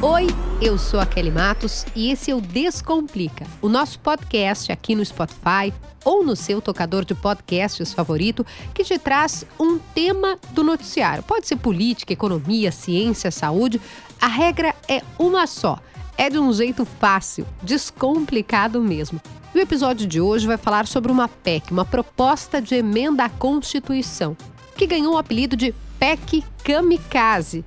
Oi, 0.00 0.28
eu 0.62 0.78
sou 0.78 1.00
a 1.00 1.04
Kelly 1.04 1.32
Matos 1.32 1.84
e 1.92 2.12
esse 2.12 2.30
é 2.30 2.34
o 2.34 2.40
Descomplica, 2.40 3.44
o 3.60 3.68
nosso 3.68 3.98
podcast 3.98 4.70
aqui 4.70 4.94
no 4.94 5.04
Spotify 5.04 5.74
ou 6.04 6.24
no 6.24 6.36
seu 6.36 6.62
tocador 6.62 7.04
de 7.04 7.16
podcasts 7.16 7.92
favorito 7.92 8.46
que 8.72 8.84
te 8.84 8.96
traz 8.96 9.44
um 9.58 9.76
tema 9.76 10.38
do 10.52 10.62
noticiário. 10.62 11.24
Pode 11.24 11.48
ser 11.48 11.56
política, 11.56 12.12
economia, 12.12 12.70
ciência, 12.70 13.32
saúde. 13.32 13.80
A 14.20 14.28
regra 14.28 14.72
é 14.88 15.02
uma 15.18 15.48
só. 15.48 15.80
É 16.16 16.30
de 16.30 16.38
um 16.38 16.52
jeito 16.52 16.84
fácil, 16.84 17.44
descomplicado 17.60 18.80
mesmo. 18.80 19.20
E 19.52 19.58
o 19.58 19.62
episódio 19.62 20.06
de 20.06 20.20
hoje 20.20 20.46
vai 20.46 20.56
falar 20.56 20.86
sobre 20.86 21.10
uma 21.10 21.26
PEC, 21.26 21.72
uma 21.72 21.84
proposta 21.84 22.62
de 22.62 22.76
emenda 22.76 23.24
à 23.24 23.28
Constituição, 23.28 24.36
que 24.76 24.86
ganhou 24.86 25.14
o 25.14 25.18
apelido 25.18 25.56
de 25.56 25.74
PEC 25.98 26.44
Kamikaze 26.62 27.64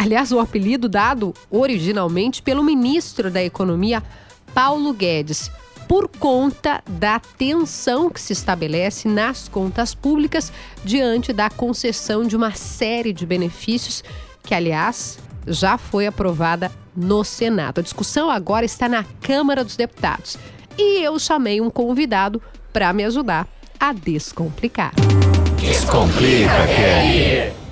Aliás, 0.00 0.32
o 0.32 0.40
apelido 0.40 0.88
dado 0.88 1.34
originalmente 1.50 2.40
pelo 2.40 2.64
ministro 2.64 3.30
da 3.30 3.44
Economia, 3.44 4.02
Paulo 4.54 4.94
Guedes, 4.94 5.50
por 5.86 6.08
conta 6.08 6.82
da 6.88 7.20
tensão 7.20 8.08
que 8.08 8.18
se 8.18 8.32
estabelece 8.32 9.06
nas 9.06 9.46
contas 9.46 9.94
públicas 9.94 10.50
diante 10.82 11.34
da 11.34 11.50
concessão 11.50 12.24
de 12.24 12.34
uma 12.34 12.52
série 12.52 13.12
de 13.12 13.26
benefícios 13.26 14.02
que, 14.42 14.54
aliás, 14.54 15.18
já 15.46 15.76
foi 15.76 16.06
aprovada 16.06 16.72
no 16.96 17.22
Senado. 17.22 17.80
A 17.80 17.82
discussão 17.82 18.30
agora 18.30 18.64
está 18.64 18.88
na 18.88 19.04
Câmara 19.20 19.62
dos 19.62 19.76
Deputados. 19.76 20.38
E 20.78 21.02
eu 21.02 21.18
chamei 21.18 21.60
um 21.60 21.68
convidado 21.68 22.40
para 22.72 22.90
me 22.94 23.04
ajudar 23.04 23.46
a 23.78 23.92
descomplicar. 23.92 24.94
Descomplica, 25.58 26.66
Kelly! 26.74 27.69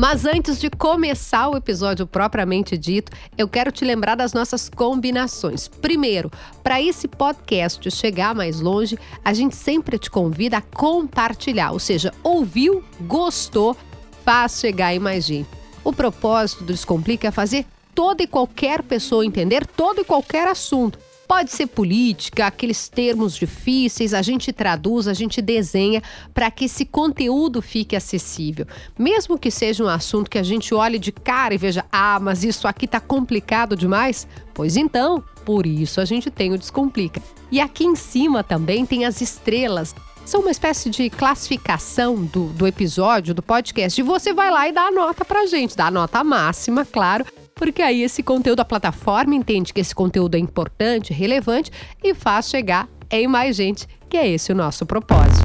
Mas 0.00 0.24
antes 0.24 0.58
de 0.58 0.70
começar 0.70 1.50
o 1.50 1.58
episódio 1.58 2.06
propriamente 2.06 2.78
dito, 2.78 3.12
eu 3.36 3.46
quero 3.46 3.70
te 3.70 3.84
lembrar 3.84 4.14
das 4.14 4.32
nossas 4.32 4.66
combinações. 4.66 5.68
Primeiro, 5.68 6.32
para 6.62 6.80
esse 6.80 7.06
podcast 7.06 7.90
chegar 7.90 8.34
mais 8.34 8.60
longe, 8.60 8.98
a 9.22 9.34
gente 9.34 9.54
sempre 9.54 9.98
te 9.98 10.10
convida 10.10 10.56
a 10.56 10.62
compartilhar, 10.62 11.72
ou 11.72 11.78
seja, 11.78 12.14
ouviu, 12.22 12.82
gostou, 13.02 13.76
faz 14.24 14.58
chegar 14.58 14.94
em 14.94 14.98
mais 14.98 15.26
gente. 15.26 15.50
O 15.84 15.92
propósito 15.92 16.64
do 16.64 16.72
Descomplica 16.72 17.28
é 17.28 17.30
fazer 17.30 17.66
toda 17.94 18.22
e 18.22 18.26
qualquer 18.26 18.82
pessoa 18.82 19.26
entender 19.26 19.66
todo 19.66 20.00
e 20.00 20.04
qualquer 20.04 20.48
assunto. 20.48 20.98
Pode 21.30 21.52
ser 21.52 21.68
política, 21.68 22.48
aqueles 22.48 22.88
termos 22.88 23.36
difíceis, 23.36 24.12
a 24.12 24.20
gente 24.20 24.52
traduz, 24.52 25.06
a 25.06 25.14
gente 25.14 25.40
desenha 25.40 26.02
para 26.34 26.50
que 26.50 26.64
esse 26.64 26.84
conteúdo 26.84 27.62
fique 27.62 27.94
acessível. 27.94 28.66
Mesmo 28.98 29.38
que 29.38 29.48
seja 29.48 29.84
um 29.84 29.88
assunto 29.88 30.28
que 30.28 30.38
a 30.38 30.42
gente 30.42 30.74
olhe 30.74 30.98
de 30.98 31.12
cara 31.12 31.54
e 31.54 31.56
veja, 31.56 31.84
ah, 31.92 32.18
mas 32.18 32.42
isso 32.42 32.66
aqui 32.66 32.84
tá 32.84 32.98
complicado 32.98 33.76
demais. 33.76 34.26
Pois 34.52 34.76
então, 34.76 35.22
por 35.44 35.66
isso 35.66 36.00
a 36.00 36.04
gente 36.04 36.32
tem 36.32 36.52
o 36.52 36.58
Descomplica. 36.58 37.22
E 37.48 37.60
aqui 37.60 37.84
em 37.84 37.94
cima 37.94 38.42
também 38.42 38.84
tem 38.84 39.04
as 39.04 39.20
estrelas 39.20 39.94
são 40.26 40.42
uma 40.42 40.50
espécie 40.50 40.90
de 40.90 41.10
classificação 41.10 42.24
do, 42.24 42.46
do 42.50 42.64
episódio, 42.66 43.34
do 43.34 43.42
podcast. 43.42 44.00
E 44.00 44.04
você 44.04 44.32
vai 44.32 44.48
lá 44.48 44.68
e 44.68 44.72
dá 44.72 44.82
a 44.82 44.90
nota 44.90 45.24
pra 45.24 45.46
gente, 45.46 45.76
dá 45.76 45.86
a 45.86 45.90
nota 45.90 46.22
máxima, 46.22 46.84
claro, 46.84 47.24
porque 47.60 47.82
aí 47.82 48.02
esse 48.02 48.22
conteúdo, 48.22 48.60
a 48.60 48.64
plataforma 48.64 49.34
entende 49.34 49.74
que 49.74 49.82
esse 49.82 49.94
conteúdo 49.94 50.34
é 50.34 50.38
importante, 50.38 51.12
relevante 51.12 51.70
e 52.02 52.14
faz 52.14 52.48
chegar 52.48 52.88
em 53.10 53.26
mais 53.26 53.54
gente, 53.54 53.86
que 54.08 54.16
é 54.16 54.26
esse 54.26 54.50
o 54.50 54.54
nosso 54.54 54.86
propósito. 54.86 55.44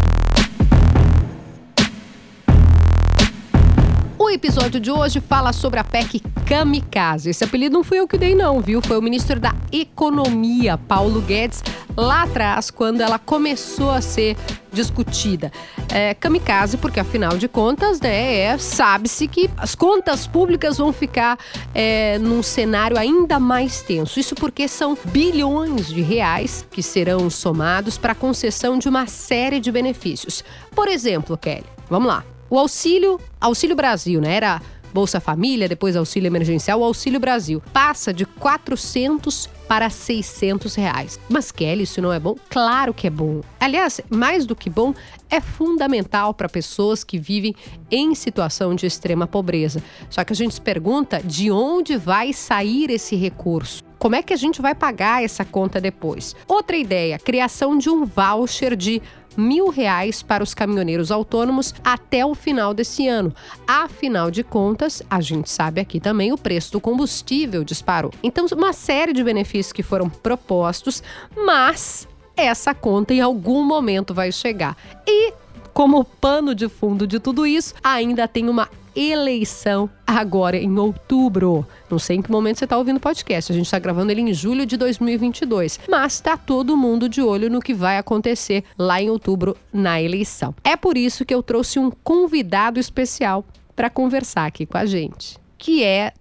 O 4.18 4.30
episódio 4.30 4.80
de 4.80 4.90
hoje 4.90 5.20
fala 5.20 5.52
sobre 5.52 5.78
a 5.78 5.84
PEC 5.84 6.22
Kamikaze. 6.48 7.32
Esse 7.32 7.44
apelido 7.44 7.74
não 7.74 7.84
fui 7.84 8.00
eu 8.00 8.08
que 8.08 8.18
dei, 8.18 8.34
não, 8.34 8.62
viu? 8.62 8.82
Foi 8.82 8.98
o 8.98 9.02
ministro 9.02 9.38
da 9.38 9.54
Economia, 9.70 10.78
Paulo 10.78 11.22
Guedes, 11.22 11.62
lá 11.96 12.24
atrás, 12.24 12.70
quando 12.70 13.02
ela 13.02 13.18
começou 13.18 13.92
a 13.92 14.02
ser 14.02 14.36
discutida. 14.72 15.52
É, 15.94 16.14
kamikaze, 16.14 16.78
porque 16.78 17.00
afinal 17.00 17.38
de 17.38 17.48
contas, 17.48 18.02
né, 18.02 18.40
é, 18.40 18.58
sabe-se 18.58 19.28
que 19.28 19.50
as 19.58 19.74
contas 19.74 20.28
públicas 20.28 20.78
vão 20.78 20.92
ficar 20.92 21.40
é, 21.74 22.20
num 22.20 22.44
cenário 22.44 22.98
ainda 22.98 23.40
mais 23.40 23.82
tenso. 23.82 24.20
Isso 24.20 24.36
porque 24.36 24.68
são 24.68 24.98
bilhões 25.06 25.88
de 25.88 26.02
reais 26.02 26.66
que 26.70 26.84
serão 26.84 27.30
somados 27.30 27.98
para 27.98 28.12
a 28.12 28.16
concessão 28.16 28.78
de 28.78 28.90
uma 28.90 29.08
série 29.08 29.60
de 29.60 29.72
benefícios. 29.72 30.44
Por 30.76 30.88
exemplo, 30.88 31.38
Kelly, 31.38 31.66
vamos 31.90 32.10
lá. 32.10 32.24
O 32.50 32.60
auxílio, 32.60 33.20
Auxílio 33.42 33.76
Brasil, 33.76 34.22
né? 34.22 34.36
Era 34.36 34.62
Bolsa 34.96 35.20
Família, 35.20 35.68
depois 35.68 35.98
Auxílio 35.98 36.28
Emergencial, 36.28 36.80
o 36.80 36.84
Auxílio 36.86 37.20
Brasil 37.20 37.62
passa 37.74 38.14
de 38.14 38.26
400 38.26 39.50
para 39.68 39.90
600 39.90 40.74
reais. 40.76 41.20
Mas 41.28 41.52
Kelly, 41.52 41.84
isso 41.84 42.02
não 42.02 42.14
é 42.14 42.20
bom? 42.20 42.36
Claro 42.50 42.94
que 42.94 43.08
é 43.08 43.10
bom. 43.10 43.42
Aliás, 43.60 44.00
mais 44.10 44.46
do 44.46 44.56
que 44.56 44.70
bom, 44.70 44.94
é 45.30 45.42
fundamental 45.42 46.34
para 46.34 46.48
pessoas 46.48 47.04
que 47.04 47.18
vivem 47.18 47.54
em 47.92 48.16
situação 48.16 48.74
de 48.74 48.86
extrema 48.86 49.28
pobreza. 49.28 49.84
Só 50.10 50.24
que 50.24 50.32
a 50.32 50.36
gente 50.36 50.54
se 50.54 50.62
pergunta 50.62 51.22
de 51.22 51.52
onde 51.52 51.98
vai 51.98 52.32
sair 52.32 52.90
esse 52.90 53.18
recurso. 53.18 53.84
Como 54.06 54.16
é 54.16 54.22
que 54.22 54.36
a 54.36 54.38
gente 54.38 54.62
vai 54.62 54.76
pagar 54.76 55.24
essa 55.24 55.44
conta 55.44 55.82
depois? 55.82 56.36
Outra 56.48 56.78
ideia: 56.78 57.18
criação 57.18 57.76
de 57.76 57.90
um 57.90 58.06
voucher 58.06 58.76
de 58.76 59.02
mil 59.36 59.70
reais 59.70 60.22
para 60.22 60.44
os 60.44 60.54
caminhoneiros 60.54 61.10
autônomos 61.10 61.74
até 61.84 62.24
o 62.24 62.36
final 62.36 62.72
desse 62.72 63.08
ano. 63.08 63.34
Afinal 63.68 64.30
de 64.30 64.44
contas, 64.44 65.02
a 65.10 65.20
gente 65.22 65.50
sabe 65.50 65.82
aqui 65.82 66.00
também 66.00 66.32
o 66.32 66.38
preço 66.38 66.72
do 66.74 66.80
combustível 66.80 67.64
disparou. 67.64 68.14
Então, 68.22 68.46
uma 68.56 68.74
série 68.74 69.12
de 69.12 69.24
benefícios 69.24 69.74
que 69.74 69.82
foram 69.82 70.08
propostos, 70.08 71.02
mas 71.36 72.08
essa 72.38 72.76
conta 72.76 73.12
em 73.12 73.22
algum 73.22 73.64
momento 73.64 74.14
vai 74.14 74.32
chegar. 74.32 74.78
E 75.08 75.34
como 75.74 76.06
pano 76.06 76.54
de 76.54 76.70
fundo 76.70 77.08
de 77.08 77.20
tudo 77.20 77.48
isso, 77.48 77.74
ainda 77.84 78.28
tem 78.28 78.50
uma 78.50 78.70
eleição 78.96 79.90
agora 80.06 80.58
em 80.58 80.78
outubro. 80.78 81.66
Não 81.90 82.00
sei 82.00 82.18
em 82.18 82.22
que 82.22 82.32
momento 82.32 82.58
você 82.58 82.64
está 82.64 82.78
ouvindo 82.78 82.98
o 82.98 83.02
podcast. 83.02 83.52
A 83.52 83.56
gente 83.56 83.66
está 83.66 83.80
gravando 83.80 84.12
ele 84.12 84.22
em 84.22 84.34
julho 84.34 84.66
de 84.66 84.78
2022. 84.78 85.80
Mas 85.90 86.14
está 86.14 86.38
todo 86.38 86.78
mundo 86.78 87.10
de 87.10 87.22
olho 87.22 87.50
no 87.50 87.62
que 87.62 87.74
vai 87.74 87.98
acontecer 87.98 88.64
lá 88.78 89.02
em 89.02 89.10
outubro 89.10 89.58
na 89.74 90.02
eleição. 90.02 90.56
É 90.64 90.76
por 90.76 90.98
isso 90.98 91.26
que 91.26 91.34
eu 91.34 91.44
trouxe 91.44 91.80
um 91.80 91.92
convidado 91.92 92.80
especial 92.80 93.46
para 93.76 93.90
conversar 93.90 94.46
aqui 94.46 94.66
com 94.66 94.78
a 94.78 94.86
gente, 94.86 95.38
que 95.58 95.84
é 95.84 96.14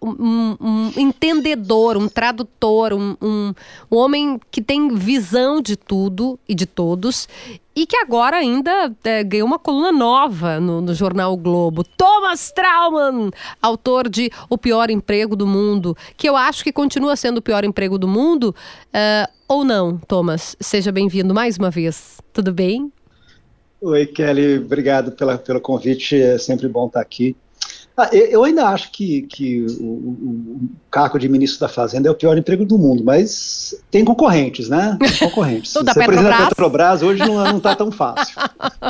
um, 0.00 0.56
um, 0.60 0.92
entendedor, 0.96 1.96
um 1.96 2.08
tradutor, 2.08 2.92
um, 2.92 3.16
um, 3.20 3.54
um, 3.90 3.96
homem 3.96 4.40
que 4.50 4.62
tem 4.62 4.88
visão 4.94 5.60
de 5.60 5.76
tudo 5.76 6.38
e 6.48 6.54
de 6.54 6.66
todos 6.66 7.28
e 7.74 7.86
que 7.86 7.96
agora 7.96 8.36
ainda 8.36 8.92
é, 9.04 9.22
ganhou 9.22 9.46
uma 9.46 9.58
coluna 9.58 9.92
nova 9.92 10.58
no, 10.58 10.80
no, 10.80 10.94
jornal 10.94 11.32
o 11.32 11.36
Globo. 11.36 11.84
Thomas 11.84 12.50
Trauman, 12.50 13.30
autor 13.62 14.08
de 14.08 14.30
O 14.48 14.58
Pior 14.58 14.90
Emprego 14.90 15.36
do 15.36 15.46
Mundo, 15.46 15.96
que 16.16 16.28
eu 16.28 16.36
acho 16.36 16.64
que 16.64 16.72
continua 16.72 17.14
sendo 17.14 17.38
o 17.38 17.42
pior 17.42 17.64
emprego 17.64 17.98
do 17.98 18.08
mundo. 18.08 18.54
Uh, 18.88 19.32
ou 19.46 19.64
não, 19.64 19.96
Thomas? 19.96 20.56
Seja 20.60 20.90
bem-vindo 20.90 21.32
mais 21.32 21.56
uma 21.56 21.70
vez. 21.70 22.20
Tudo 22.32 22.52
bem? 22.52 22.92
Oi, 23.80 24.06
Kelly. 24.06 24.58
Obrigado 24.58 25.12
pela, 25.12 25.38
pelo 25.38 25.60
convite. 25.60 26.20
É 26.20 26.36
sempre 26.36 26.66
bom 26.68 26.88
estar 26.88 27.00
aqui. 27.00 27.36
Ah, 28.00 28.08
eu 28.12 28.44
ainda 28.44 28.68
acho 28.68 28.92
que, 28.92 29.22
que 29.22 29.66
o, 29.80 29.84
o, 29.84 30.60
cargo 30.88 31.18
de 31.18 31.28
ministro 31.28 31.58
da 31.58 31.68
Fazenda 31.68 32.08
é 32.08 32.10
o 32.12 32.14
pior 32.14 32.38
emprego 32.38 32.64
do 32.64 32.78
mundo, 32.78 33.02
mas 33.02 33.74
tem 33.90 34.04
concorrentes, 34.04 34.68
né? 34.68 34.96
Tem 35.00 35.10
concorrentes. 35.18 35.72
Ser 35.72 35.82
presidente 35.82 36.22
da 36.22 36.48
Petrobras 36.48 37.02
hoje 37.02 37.26
não 37.26 37.56
está 37.56 37.74
tão 37.74 37.90
fácil. 37.90 38.36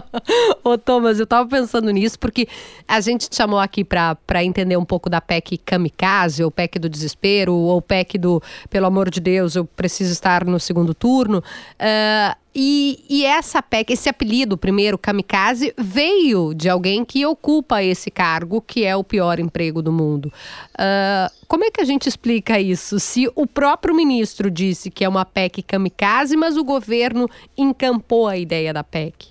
Ô, 0.62 0.76
Thomas, 0.76 1.18
eu 1.18 1.24
estava 1.24 1.48
pensando 1.48 1.90
nisso 1.90 2.18
porque 2.18 2.46
a 2.86 3.00
gente 3.00 3.30
te 3.30 3.36
chamou 3.36 3.58
aqui 3.58 3.82
para 3.82 4.44
entender 4.44 4.76
um 4.76 4.84
pouco 4.84 5.08
da 5.08 5.22
PEC 5.22 5.56
kamikaze, 5.56 6.44
ou 6.44 6.50
PEC 6.50 6.78
do 6.78 6.90
desespero, 6.90 7.54
ou 7.54 7.80
PEC 7.80 8.18
do, 8.18 8.42
pelo 8.68 8.84
amor 8.84 9.08
de 9.08 9.20
Deus, 9.20 9.56
eu 9.56 9.64
preciso 9.64 10.12
estar 10.12 10.44
no 10.44 10.60
segundo 10.60 10.92
turno. 10.92 11.38
Uh, 11.38 12.47
e, 12.54 13.04
e, 13.08 13.24
essa 13.24 13.62
PEC, 13.62 13.92
esse 13.92 14.08
apelido, 14.08 14.56
primeiro, 14.56 14.98
kamikaze, 14.98 15.72
veio 15.76 16.54
de 16.54 16.68
alguém 16.68 17.04
que 17.04 17.24
ocupa 17.24 17.82
esse 17.82 18.10
cargo, 18.10 18.60
que 18.60 18.84
é 18.84 18.96
o 18.96 19.04
pior 19.04 19.38
emprego 19.38 19.82
do 19.82 19.92
mundo. 19.92 20.32
Uh, 20.74 21.30
como 21.46 21.64
é 21.64 21.70
que 21.70 21.80
a 21.80 21.84
gente 21.84 22.08
explica 22.08 22.58
isso? 22.58 22.98
Se 22.98 23.30
o 23.34 23.46
próprio 23.46 23.94
ministro 23.94 24.50
disse 24.50 24.90
que 24.90 25.04
é 25.04 25.08
uma 25.08 25.24
PEC 25.24 25.62
kamikaze, 25.62 26.36
mas 26.36 26.56
o 26.56 26.64
governo 26.64 27.28
encampou 27.56 28.26
a 28.26 28.36
ideia 28.36 28.72
da 28.72 28.82
PEC? 28.82 29.28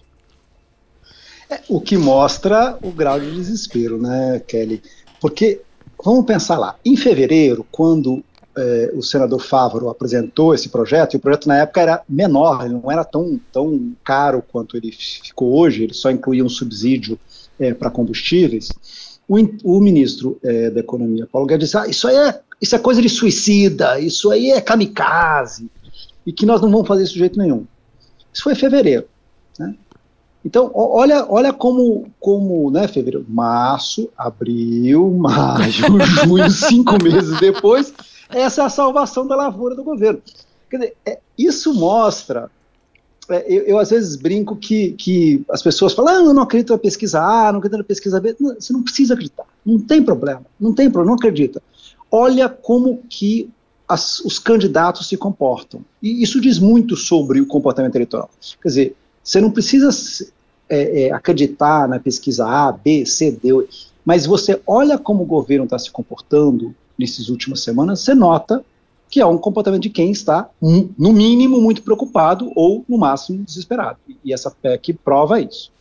É, 1.49 1.61
o 1.67 1.81
que 1.81 1.97
mostra 1.97 2.77
o 2.81 2.91
grau 2.91 3.19
de 3.19 3.31
desespero, 3.31 3.97
né, 3.97 4.41
Kelly? 4.47 4.81
Porque, 5.19 5.61
vamos 6.03 6.25
pensar 6.25 6.57
lá, 6.57 6.75
em 6.85 6.95
fevereiro, 6.95 7.65
quando 7.71 8.23
é, 8.57 8.91
o 8.95 9.01
senador 9.03 9.39
Fávaro 9.39 9.89
apresentou 9.89 10.53
esse 10.53 10.69
projeto, 10.69 11.13
e 11.13 11.17
o 11.17 11.19
projeto 11.19 11.47
na 11.47 11.59
época 11.59 11.81
era 11.81 12.01
menor, 12.09 12.65
ele 12.65 12.73
não 12.73 12.91
era 12.91 13.03
tão, 13.03 13.39
tão 13.51 13.93
caro 14.03 14.43
quanto 14.51 14.75
ele 14.75 14.91
ficou 14.91 15.55
hoje, 15.55 15.83
ele 15.83 15.93
só 15.93 16.09
incluía 16.09 16.43
um 16.43 16.49
subsídio 16.49 17.19
é, 17.59 17.73
para 17.73 17.91
combustíveis. 17.91 18.69
o, 19.27 19.37
o 19.63 19.79
ministro 19.79 20.39
é, 20.43 20.69
da 20.69 20.79
Economia, 20.79 21.27
Paulo 21.31 21.47
Guedes, 21.47 21.67
disse: 21.67 21.77
ah, 21.77 21.87
isso 21.87 22.07
aí 22.07 22.15
é, 22.15 22.39
isso 22.61 22.75
é 22.75 22.79
coisa 22.79 23.01
de 23.01 23.09
suicida, 23.09 23.99
isso 23.99 24.31
aí 24.31 24.51
é 24.51 24.59
kamikaze, 24.59 25.69
e 26.25 26.33
que 26.33 26.45
nós 26.45 26.61
não 26.61 26.71
vamos 26.71 26.87
fazer 26.87 27.03
isso 27.03 27.13
de 27.13 27.19
jeito 27.19 27.37
nenhum. 27.37 27.65
Isso 28.33 28.43
foi 28.43 28.53
em 28.53 28.57
fevereiro. 28.57 29.05
Né? 29.59 29.75
Então, 30.45 30.71
olha, 30.73 31.25
olha 31.29 31.51
como, 31.51 32.07
como, 32.19 32.71
né, 32.71 32.87
fevereiro, 32.87 33.25
março, 33.27 34.09
abril, 34.17 35.11
maio, 35.11 35.71
junho, 36.23 36.49
cinco 36.49 37.03
meses 37.03 37.39
depois, 37.39 37.93
essa 38.29 38.61
é 38.61 38.65
a 38.65 38.69
salvação 38.69 39.27
da 39.27 39.35
lavoura 39.35 39.75
do 39.75 39.83
governo. 39.83 40.21
Quer 40.69 40.77
dizer, 40.77 40.97
é, 41.05 41.19
isso 41.37 41.73
mostra 41.73 42.51
é, 43.29 43.45
eu, 43.47 43.63
eu, 43.63 43.79
às 43.79 43.89
vezes 43.89 44.15
brinco 44.15 44.55
que, 44.55 44.91
que 44.91 45.43
as 45.49 45.61
pessoas 45.61 45.93
falam, 45.93 46.13
ah, 46.13 46.17
eu 46.27 46.33
não 46.33 46.43
acredito 46.43 46.71
na 46.71 46.77
pesquisa 46.77 47.21
A, 47.21 47.51
não 47.51 47.59
acredito 47.59 47.79
na 47.79 47.83
pesquisa 47.83 48.21
B. 48.21 48.35
Não, 48.39 48.55
você 48.55 48.71
não 48.71 48.81
precisa 48.81 49.13
acreditar, 49.13 49.43
não 49.65 49.79
tem 49.79 50.01
problema, 50.01 50.45
não 50.59 50.73
tem 50.73 50.89
problema, 50.89 51.11
não 51.11 51.15
acredita. 51.17 51.61
Olha 52.09 52.47
como 52.47 53.01
que 53.09 53.49
as, 53.87 54.19
os 54.21 54.39
candidatos 54.39 55.07
se 55.07 55.17
comportam. 55.17 55.81
E 56.01 56.23
isso 56.23 56.39
diz 56.39 56.57
muito 56.57 56.95
sobre 56.95 57.41
o 57.41 57.45
comportamento 57.45 57.95
eleitoral. 57.95 58.29
Quer 58.61 58.67
dizer, 58.67 58.95
você 59.21 59.41
não 59.41 59.51
precisa 59.51 59.89
é, 60.69 61.03
é, 61.03 61.11
acreditar 61.11 61.87
na 61.87 61.99
pesquisa 61.99 62.45
A, 62.47 62.71
B, 62.71 63.05
C, 63.05 63.31
D, 63.31 63.67
mas 64.05 64.25
você 64.25 64.61
olha 64.65 64.97
como 64.97 65.23
o 65.23 65.25
governo 65.25 65.65
está 65.65 65.77
se 65.77 65.91
comportando 65.91 66.73
nessas 66.97 67.29
últimas 67.29 67.61
semanas, 67.61 68.01
você 68.01 68.13
nota 68.13 68.63
que 69.09 69.21
é 69.21 69.25
um 69.25 69.37
comportamento 69.37 69.83
de 69.83 69.89
quem 69.89 70.11
está, 70.11 70.49
no 70.61 71.13
mínimo, 71.13 71.61
muito 71.61 71.81
preocupado 71.81 72.51
ou, 72.55 72.83
no 72.89 72.97
máximo, 72.97 73.43
desesperado. 73.43 73.97
E 74.23 74.33
essa 74.33 74.51
PEC 74.51 74.93
prova 74.93 75.39
isso. 75.39 75.71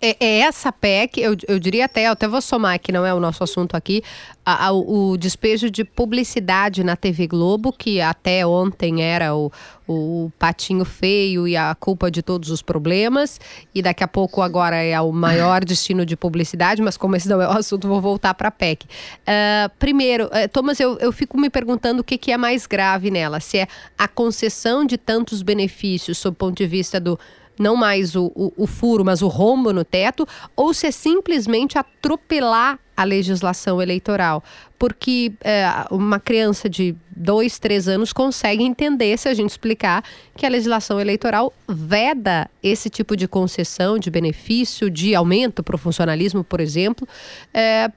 É, 0.00 0.16
é, 0.20 0.38
essa 0.40 0.70
PEC, 0.70 1.20
eu, 1.20 1.36
eu 1.48 1.58
diria 1.58 1.86
até, 1.86 2.06
eu 2.06 2.12
até 2.12 2.28
vou 2.28 2.40
somar, 2.40 2.78
que 2.78 2.92
não 2.92 3.04
é 3.04 3.12
o 3.12 3.18
nosso 3.18 3.42
assunto 3.42 3.76
aqui, 3.76 4.02
a, 4.46 4.66
a, 4.66 4.72
o 4.72 5.16
despejo 5.16 5.68
de 5.68 5.84
publicidade 5.84 6.84
na 6.84 6.94
TV 6.94 7.26
Globo, 7.26 7.72
que 7.72 8.00
até 8.00 8.46
ontem 8.46 9.02
era 9.02 9.34
o, 9.34 9.50
o 9.88 10.30
patinho 10.38 10.84
feio 10.84 11.48
e 11.48 11.56
a 11.56 11.74
culpa 11.74 12.12
de 12.12 12.22
todos 12.22 12.48
os 12.48 12.62
problemas, 12.62 13.40
e 13.74 13.82
daqui 13.82 14.04
a 14.04 14.08
pouco 14.08 14.40
agora 14.40 14.76
é 14.76 15.00
o 15.00 15.10
maior 15.10 15.64
destino 15.64 16.06
de 16.06 16.16
publicidade, 16.16 16.80
mas 16.80 16.96
como 16.96 17.16
esse 17.16 17.28
não 17.28 17.42
é 17.42 17.48
o 17.48 17.50
assunto, 17.50 17.88
vou 17.88 18.00
voltar 18.00 18.34
para 18.34 18.48
a 18.48 18.52
PEC. 18.52 18.84
Uh, 18.84 19.68
primeiro, 19.80 20.26
uh, 20.26 20.48
Thomas, 20.52 20.78
eu, 20.78 20.96
eu 20.98 21.10
fico 21.10 21.36
me 21.36 21.50
perguntando 21.50 22.02
o 22.02 22.04
que, 22.04 22.16
que 22.16 22.30
é 22.30 22.36
mais 22.36 22.66
grave 22.66 23.10
nela, 23.10 23.40
se 23.40 23.58
é 23.58 23.66
a 23.98 24.06
concessão 24.06 24.84
de 24.84 24.96
tantos 24.96 25.42
benefícios 25.42 26.18
sob 26.18 26.34
o 26.34 26.38
ponto 26.38 26.56
de 26.56 26.66
vista 26.66 27.00
do 27.00 27.18
não 27.58 27.76
mais 27.76 28.14
o, 28.14 28.32
o, 28.34 28.52
o 28.56 28.66
furo, 28.66 29.04
mas 29.04 29.22
o 29.22 29.28
rombo 29.28 29.72
no 29.72 29.84
teto, 29.84 30.26
ou 30.56 30.72
se 30.72 30.86
é 30.86 30.90
simplesmente 30.90 31.78
atropelar 31.78 32.78
a 32.96 33.04
legislação 33.04 33.80
eleitoral. 33.80 34.42
Porque 34.76 35.32
é, 35.42 35.66
uma 35.88 36.18
criança 36.18 36.68
de 36.68 36.96
dois, 37.14 37.58
três 37.58 37.86
anos 37.86 38.12
consegue 38.12 38.64
entender 38.64 39.16
se 39.16 39.28
a 39.28 39.34
gente 39.34 39.50
explicar 39.50 40.02
que 40.36 40.44
a 40.44 40.48
legislação 40.48 41.00
eleitoral 41.00 41.52
veda 41.68 42.50
esse 42.60 42.90
tipo 42.90 43.16
de 43.16 43.28
concessão, 43.28 43.98
de 43.98 44.10
benefício, 44.10 44.90
de 44.90 45.14
aumento 45.14 45.62
para 45.62 45.76
o 45.76 45.78
funcionalismo, 45.78 46.42
por 46.42 46.60
exemplo, 46.60 47.06
é, 47.54 47.90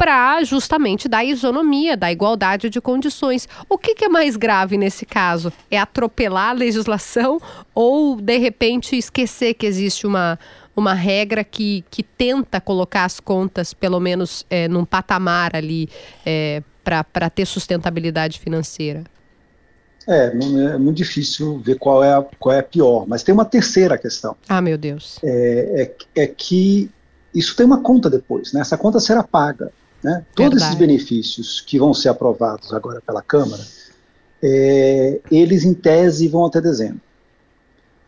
para 0.00 0.42
justamente 0.44 1.06
dar 1.06 1.22
isonomia, 1.22 1.94
da 1.94 2.10
igualdade 2.10 2.70
de 2.70 2.80
condições. 2.80 3.46
O 3.68 3.76
que, 3.76 3.94
que, 3.94 4.06
é 4.06 4.08
mais 4.08 4.34
grave 4.34 4.78
nesse 4.78 5.04
caso? 5.04 5.52
É 5.70 5.76
atropelar 5.76 6.48
a 6.48 6.52
legislação 6.54 7.38
ou, 7.74 8.18
de 8.18 8.38
repente, 8.38 8.96
esquecer 8.96 9.52
que 9.52 9.66
existe 9.66 10.06
uma, 10.06 10.38
uma 10.74 10.94
regra 10.94 11.44
que, 11.44 11.84
que 11.90 12.02
tenta 12.02 12.62
colocar 12.62 13.04
as 13.04 13.20
contas, 13.20 13.74
pelo 13.74 14.00
menos, 14.00 14.46
é, 14.48 14.66
num 14.68 14.86
patamar 14.86 15.54
ali 15.54 15.86
é, 16.24 16.62
para 16.82 17.28
ter 17.28 17.44
sustentabilidade 17.44 18.40
financeira? 18.40 19.04
É, 20.08 20.28
é 20.28 20.78
muito 20.78 20.96
difícil 20.96 21.58
ver 21.58 21.78
qual 21.78 22.02
é, 22.02 22.14
a, 22.14 22.24
qual 22.38 22.54
é 22.54 22.60
a 22.60 22.62
pior. 22.62 23.04
Mas 23.06 23.22
tem 23.22 23.34
uma 23.34 23.44
terceira 23.44 23.98
questão. 23.98 24.34
Ah, 24.48 24.62
meu 24.62 24.78
Deus. 24.78 25.18
É, 25.22 25.92
é, 26.16 26.22
é 26.22 26.26
que 26.26 26.90
isso 27.34 27.54
tem 27.54 27.66
uma 27.66 27.82
conta 27.82 28.08
depois, 28.08 28.54
né? 28.54 28.62
Essa 28.62 28.78
conta 28.78 28.98
será 28.98 29.22
paga. 29.22 29.70
Né? 30.02 30.24
Todos 30.34 30.62
esses 30.62 30.74
benefícios 30.74 31.60
que 31.60 31.78
vão 31.78 31.92
ser 31.92 32.08
aprovados 32.08 32.72
agora 32.72 33.00
pela 33.00 33.22
Câmara, 33.22 33.62
é, 34.42 35.20
eles 35.30 35.64
em 35.64 35.74
tese 35.74 36.28
vão 36.28 36.46
até 36.46 36.60
dezembro. 36.60 37.00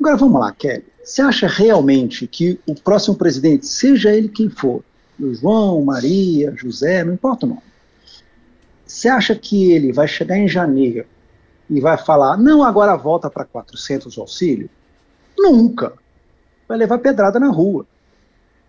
Agora 0.00 0.16
vamos 0.16 0.40
lá, 0.40 0.52
Kelly. 0.52 0.84
Você 1.04 1.20
acha 1.20 1.46
realmente 1.46 2.26
que 2.26 2.58
o 2.66 2.74
próximo 2.74 3.16
presidente, 3.16 3.66
seja 3.66 4.12
ele 4.14 4.28
quem 4.28 4.48
for, 4.48 4.82
João, 5.18 5.84
Maria, 5.84 6.52
José, 6.56 7.04
não 7.04 7.14
importa 7.14 7.46
o 7.46 7.50
nome, 7.50 7.62
você 8.86 9.08
acha 9.08 9.34
que 9.34 9.72
ele 9.72 9.92
vai 9.92 10.06
chegar 10.08 10.36
em 10.36 10.48
janeiro 10.48 11.06
e 11.68 11.80
vai 11.80 11.96
falar, 11.96 12.36
não, 12.36 12.62
agora 12.62 12.96
volta 12.96 13.30
para 13.30 13.44
400 13.44 14.16
o 14.16 14.20
auxílio? 14.20 14.68
Nunca. 15.36 15.92
Vai 16.68 16.78
levar 16.78 16.98
pedrada 16.98 17.40
na 17.40 17.48
rua. 17.48 17.86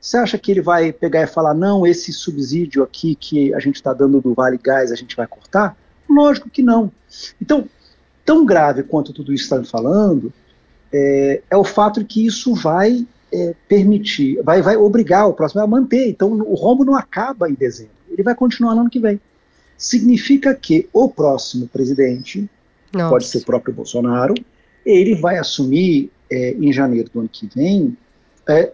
Você 0.03 0.17
acha 0.17 0.37
que 0.37 0.51
ele 0.51 0.59
vai 0.59 0.91
pegar 0.91 1.21
e 1.21 1.27
falar, 1.27 1.53
não, 1.53 1.87
esse 1.87 2.11
subsídio 2.11 2.83
aqui 2.83 3.15
que 3.15 3.53
a 3.53 3.59
gente 3.59 3.75
está 3.75 3.93
dando 3.93 4.19
do 4.19 4.33
Vale 4.33 4.59
Gás 4.61 4.91
a 4.91 4.95
gente 4.95 5.15
vai 5.15 5.25
cortar? 5.25 5.77
Lógico 6.09 6.49
que 6.49 6.61
não. 6.61 6.91
Então, 7.41 7.69
tão 8.25 8.45
grave 8.45 8.83
quanto 8.83 9.13
tudo 9.13 9.31
isso 9.31 9.45
está 9.45 9.63
falando, 9.63 10.33
é, 10.91 11.41
é, 11.49 11.55
o 11.55 11.63
fato 11.63 12.01
de 12.01 12.05
que 12.05 12.25
isso 12.25 12.53
vai 12.53 13.07
é, 13.31 13.55
permitir, 13.65 14.41
vai, 14.43 14.61
vai 14.61 14.75
obrigar 14.75 15.25
o 15.25 15.33
próximo 15.33 15.61
a 15.61 15.67
manter. 15.67 16.09
Então, 16.09 16.33
o 16.33 16.53
rombo 16.53 16.83
não 16.83 16.97
acaba 16.97 17.49
em 17.49 17.53
dezembro, 17.53 17.93
ele 18.11 18.23
vai 18.23 18.35
continuar 18.35 18.75
no 18.75 18.81
ano 18.81 18.89
que 18.89 18.99
vem. 18.99 19.21
Significa 19.77 20.53
que 20.53 20.89
o 20.91 21.07
próximo 21.07 21.65
presidente, 21.69 22.49
Nossa. 22.91 23.09
pode 23.09 23.25
ser 23.27 23.37
o 23.37 23.45
próprio 23.45 23.73
Bolsonaro, 23.73 24.33
ele 24.85 25.15
vai 25.15 25.37
assumir 25.37 26.11
é, 26.29 26.51
em 26.55 26.73
janeiro 26.73 27.09
do 27.09 27.21
ano 27.21 27.29
que 27.31 27.49
vem 27.55 27.97
é, 28.47 28.71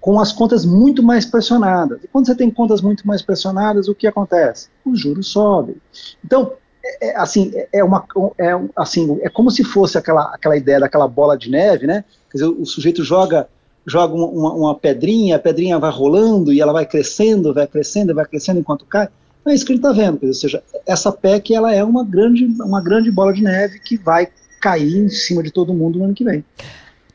com 0.00 0.20
as 0.20 0.32
contas 0.32 0.64
muito 0.64 1.02
mais 1.02 1.24
pressionadas. 1.24 2.02
E 2.04 2.08
quando 2.08 2.26
você 2.26 2.34
tem 2.34 2.50
contas 2.50 2.80
muito 2.80 3.06
mais 3.06 3.22
pressionadas, 3.22 3.88
o 3.88 3.94
que 3.94 4.06
acontece? 4.06 4.68
Os 4.84 5.00
juros 5.00 5.28
sobem. 5.28 5.76
Então, 6.24 6.52
é, 6.84 7.08
é 7.08 7.16
assim, 7.16 7.50
é, 7.54 7.68
é 7.72 7.84
uma, 7.84 8.04
é, 8.38 8.50
assim, 8.76 9.18
é 9.22 9.28
como 9.28 9.50
se 9.50 9.64
fosse 9.64 9.98
aquela, 9.98 10.34
aquela 10.34 10.56
ideia 10.56 10.80
daquela 10.80 11.08
bola 11.08 11.36
de 11.36 11.50
neve, 11.50 11.86
né? 11.86 12.04
Quer 12.30 12.38
dizer, 12.38 12.48
o 12.48 12.64
sujeito 12.64 13.02
joga 13.02 13.48
joga 13.86 14.14
uma, 14.14 14.52
uma, 14.52 14.74
pedrinha, 14.74 15.36
a 15.36 15.38
pedrinha 15.38 15.78
vai 15.78 15.90
rolando 15.90 16.52
e 16.52 16.60
ela 16.60 16.72
vai 16.72 16.84
crescendo, 16.84 17.54
vai 17.54 17.66
crescendo, 17.66 18.14
vai 18.14 18.26
crescendo 18.26 18.60
enquanto 18.60 18.84
cai. 18.84 19.08
É 19.46 19.54
isso 19.54 19.64
que 19.64 19.72
ele 19.72 19.78
está 19.78 19.90
vendo, 19.90 20.18
ou 20.22 20.34
seja, 20.34 20.62
essa 20.86 21.10
PEC 21.10 21.54
ela 21.54 21.74
é 21.74 21.82
uma 21.82 22.04
grande, 22.04 22.44
uma 22.44 22.80
grande 22.80 23.10
bola 23.10 23.32
de 23.32 23.42
neve 23.42 23.80
que 23.80 23.96
vai 23.96 24.28
cair 24.60 24.98
em 24.98 25.08
cima 25.08 25.42
de 25.42 25.50
todo 25.50 25.72
mundo 25.72 25.98
no 25.98 26.04
ano 26.04 26.14
que 26.14 26.22
vem. 26.22 26.44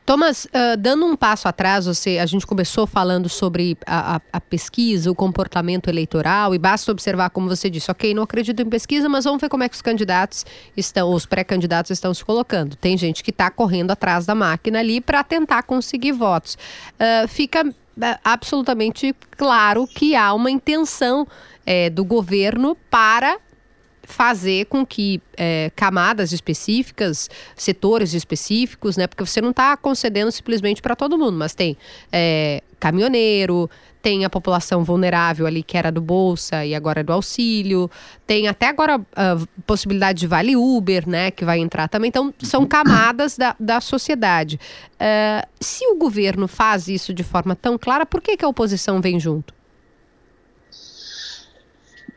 Thomas, 0.06 0.44
uh, 0.44 0.76
dando 0.78 1.04
um 1.04 1.16
passo 1.16 1.48
atrás, 1.48 1.84
você, 1.84 2.18
a 2.18 2.26
gente 2.26 2.46
começou 2.46 2.86
falando 2.86 3.28
sobre 3.28 3.76
a, 3.84 4.14
a, 4.14 4.20
a, 4.34 4.40
pesquisa, 4.40 5.10
o 5.10 5.16
comportamento 5.16 5.88
eleitoral, 5.88 6.54
e 6.54 6.58
basta 6.58 6.92
observar, 6.92 7.28
como 7.30 7.48
você 7.48 7.68
disse, 7.68 7.90
ok, 7.90 8.14
não 8.14 8.22
acredito 8.22 8.62
em 8.62 8.66
pesquisa, 8.66 9.08
mas 9.08 9.24
vamos 9.24 9.40
ver 9.40 9.48
como 9.48 9.64
é 9.64 9.68
que 9.68 9.74
os 9.74 9.82
candidatos 9.82 10.46
estão, 10.76 11.12
os 11.12 11.26
pré-candidatos 11.26 11.90
estão 11.90 12.14
se 12.14 12.24
colocando. 12.24 12.76
Tem 12.76 12.96
gente 12.96 13.24
que 13.24 13.30
está 13.30 13.50
correndo 13.50 13.90
atrás 13.90 14.24
da 14.24 14.34
máquina 14.34 14.78
ali 14.78 15.00
para 15.00 15.24
tentar 15.24 15.64
conseguir 15.64 16.12
votos. 16.12 16.56
Uh, 16.94 17.26
fica 17.26 17.66
uh, 17.66 17.72
absolutamente 18.22 19.12
claro 19.32 19.88
que 19.88 20.14
há 20.14 20.32
uma 20.32 20.52
intenção 20.52 21.26
é, 21.66 21.90
do 21.90 22.04
governo 22.04 22.76
para 22.88 23.38
fazer 24.06 24.66
com 24.66 24.86
que 24.86 25.20
é, 25.36 25.70
camadas 25.74 26.32
específicas, 26.32 27.28
setores 27.54 28.14
específicos, 28.14 28.96
né? 28.96 29.06
Porque 29.06 29.24
você 29.24 29.40
não 29.40 29.50
está 29.50 29.76
concedendo 29.76 30.30
simplesmente 30.30 30.80
para 30.80 30.96
todo 30.96 31.18
mundo, 31.18 31.36
mas 31.36 31.54
tem 31.54 31.76
é, 32.10 32.62
caminhoneiro, 32.78 33.68
tem 34.00 34.24
a 34.24 34.30
população 34.30 34.84
vulnerável 34.84 35.46
ali 35.46 35.64
que 35.64 35.76
era 35.76 35.90
do 35.90 36.00
Bolsa 36.00 36.64
e 36.64 36.76
agora 36.76 37.00
é 37.00 37.02
do 37.02 37.12
auxílio, 37.12 37.90
tem 38.24 38.46
até 38.46 38.68
agora 38.68 39.00
a 39.16 39.36
possibilidade 39.66 40.20
de 40.20 40.28
Vale 40.28 40.56
Uber, 40.56 41.08
né? 41.08 41.32
Que 41.32 41.44
vai 41.44 41.58
entrar 41.58 41.88
também. 41.88 42.08
Então, 42.08 42.32
são 42.38 42.64
camadas 42.64 43.36
da, 43.36 43.56
da 43.58 43.80
sociedade. 43.80 44.60
Uh, 44.94 45.46
se 45.60 45.84
o 45.88 45.96
governo 45.96 46.46
faz 46.46 46.86
isso 46.86 47.12
de 47.12 47.24
forma 47.24 47.56
tão 47.56 47.76
clara, 47.76 48.06
por 48.06 48.22
que, 48.22 48.36
que 48.36 48.44
a 48.44 48.48
oposição 48.48 49.00
vem 49.00 49.18
junto? 49.18 49.55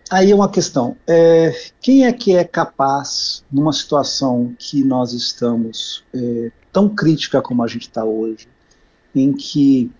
Aí 0.10 0.32
é 0.32 0.36
uma 0.36 0.50
questão. 0.50 0.96
É, 1.08 1.54
quem 1.82 2.06
é 2.06 2.12
que 2.12 2.36
é 2.36 2.44
capaz, 2.44 3.44
numa 3.52 3.72
situação 3.72 4.54
que 4.58 4.84
nós 4.84 5.14
estamos 5.14 6.04
é, 6.14 6.52
tão 6.72 6.90
crítica 6.90 7.42
como 7.42 7.64
a 7.64 7.68
gente 7.68 7.84
está 7.84 8.04
hoje, 8.04 8.48
em 9.16 9.34
que 9.34 9.92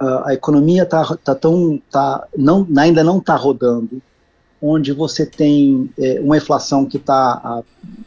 uh, 0.00 0.24
a 0.24 0.34
economia 0.34 0.84
tá, 0.84 1.16
tá 1.16 1.34
tão, 1.34 1.80
tá, 1.90 2.26
não, 2.36 2.66
ainda 2.76 3.02
não 3.04 3.18
está 3.18 3.36
rodando, 3.36 4.02
onde 4.60 4.92
você 4.92 5.24
tem 5.24 5.90
é, 5.98 6.20
uma 6.20 6.36
inflação 6.36 6.86
que 6.86 6.96
está 6.96 7.40
a 7.44 7.62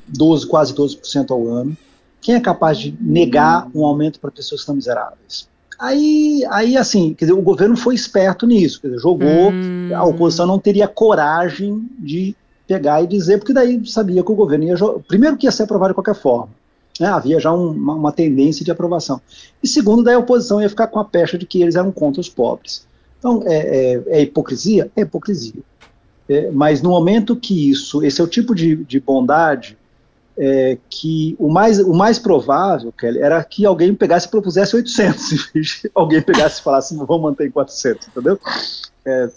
12, 0.07 0.47
quase 0.47 0.73
12% 0.73 1.31
ao 1.31 1.47
ano, 1.47 1.77
quem 2.21 2.35
é 2.35 2.39
capaz 2.39 2.77
de 2.77 2.95
negar 2.99 3.69
um 3.73 3.85
aumento 3.85 4.19
para 4.19 4.31
pessoas 4.31 4.61
estão 4.61 4.75
miseráveis? 4.75 5.47
Aí, 5.79 6.43
aí, 6.49 6.75
assim, 6.75 7.13
quer 7.13 7.25
dizer, 7.25 7.37
o 7.37 7.41
governo 7.41 7.77
foi 7.77 7.95
esperto 7.95 8.45
nisso, 8.45 8.81
quer 8.81 8.87
dizer, 8.89 8.99
jogou, 8.99 9.51
hum. 9.51 9.89
a 9.95 10.03
oposição 10.03 10.45
não 10.45 10.59
teria 10.59 10.89
coragem 10.89 11.89
de 11.97 12.35
pegar 12.67 13.01
e 13.01 13.07
dizer, 13.07 13.37
porque 13.37 13.53
daí 13.53 13.81
sabia 13.87 14.21
que 14.21 14.31
o 14.31 14.35
governo 14.35 14.65
ia 14.65 14.75
jogar. 14.75 14.99
Primeiro 15.07 15.37
que 15.37 15.47
ia 15.47 15.51
ser 15.51 15.63
aprovado 15.63 15.91
de 15.91 15.95
qualquer 15.95 16.15
forma. 16.15 16.49
Né, 16.99 17.07
havia 17.07 17.39
já 17.39 17.53
um, 17.53 17.71
uma, 17.71 17.95
uma, 17.95 18.11
tendência 18.11 18.65
de 18.65 18.71
aprovação. 18.71 19.21
E 19.63 19.67
segundo, 19.67 20.03
daí 20.03 20.15
a 20.15 20.19
oposição 20.19 20.61
ia 20.61 20.67
ficar 20.67 20.87
com 20.87 20.99
a 20.99 21.05
pecha 21.05 21.37
de 21.37 21.45
que 21.45 21.61
eles 21.61 21.75
eram 21.75 21.93
contra 21.93 22.19
os 22.19 22.27
pobres. 22.27 22.85
Então, 23.17 23.41
é, 23.45 23.55
é, 23.55 24.03
é 24.07 24.21
hipocrisia? 24.21 24.91
É 24.97 25.01
hipocrisia. 25.01 25.61
É, 26.27 26.51
mas 26.51 26.81
no 26.81 26.89
momento 26.89 27.37
que 27.37 27.69
isso, 27.69 28.03
esse 28.03 28.19
é 28.19 28.23
o 28.23 28.27
tipo 28.27 28.53
de, 28.53 28.75
de 28.75 28.99
bondade 28.99 29.77
é, 30.39 30.77
que 30.89 31.35
o 31.37 31.51
mais, 31.51 31.79
o 31.79 31.93
mais 31.93 32.17
provável, 32.17 32.93
Kelly, 32.93 33.19
era 33.19 33.43
que 33.43 33.65
alguém 33.65 33.93
pegasse 33.93 34.25
e 34.25 34.29
propusesse 34.29 34.73
800, 34.73 35.31
em 35.33 35.37
vez 35.53 35.67
de 35.67 35.91
alguém 35.93 36.21
pegasse 36.21 36.61
e 36.61 36.63
falasse, 36.63 36.95
vamos 36.95 37.21
manter 37.21 37.47
em 37.47 37.51
400, 37.51 38.07
entendeu? 38.07 38.39
É, 39.05 39.29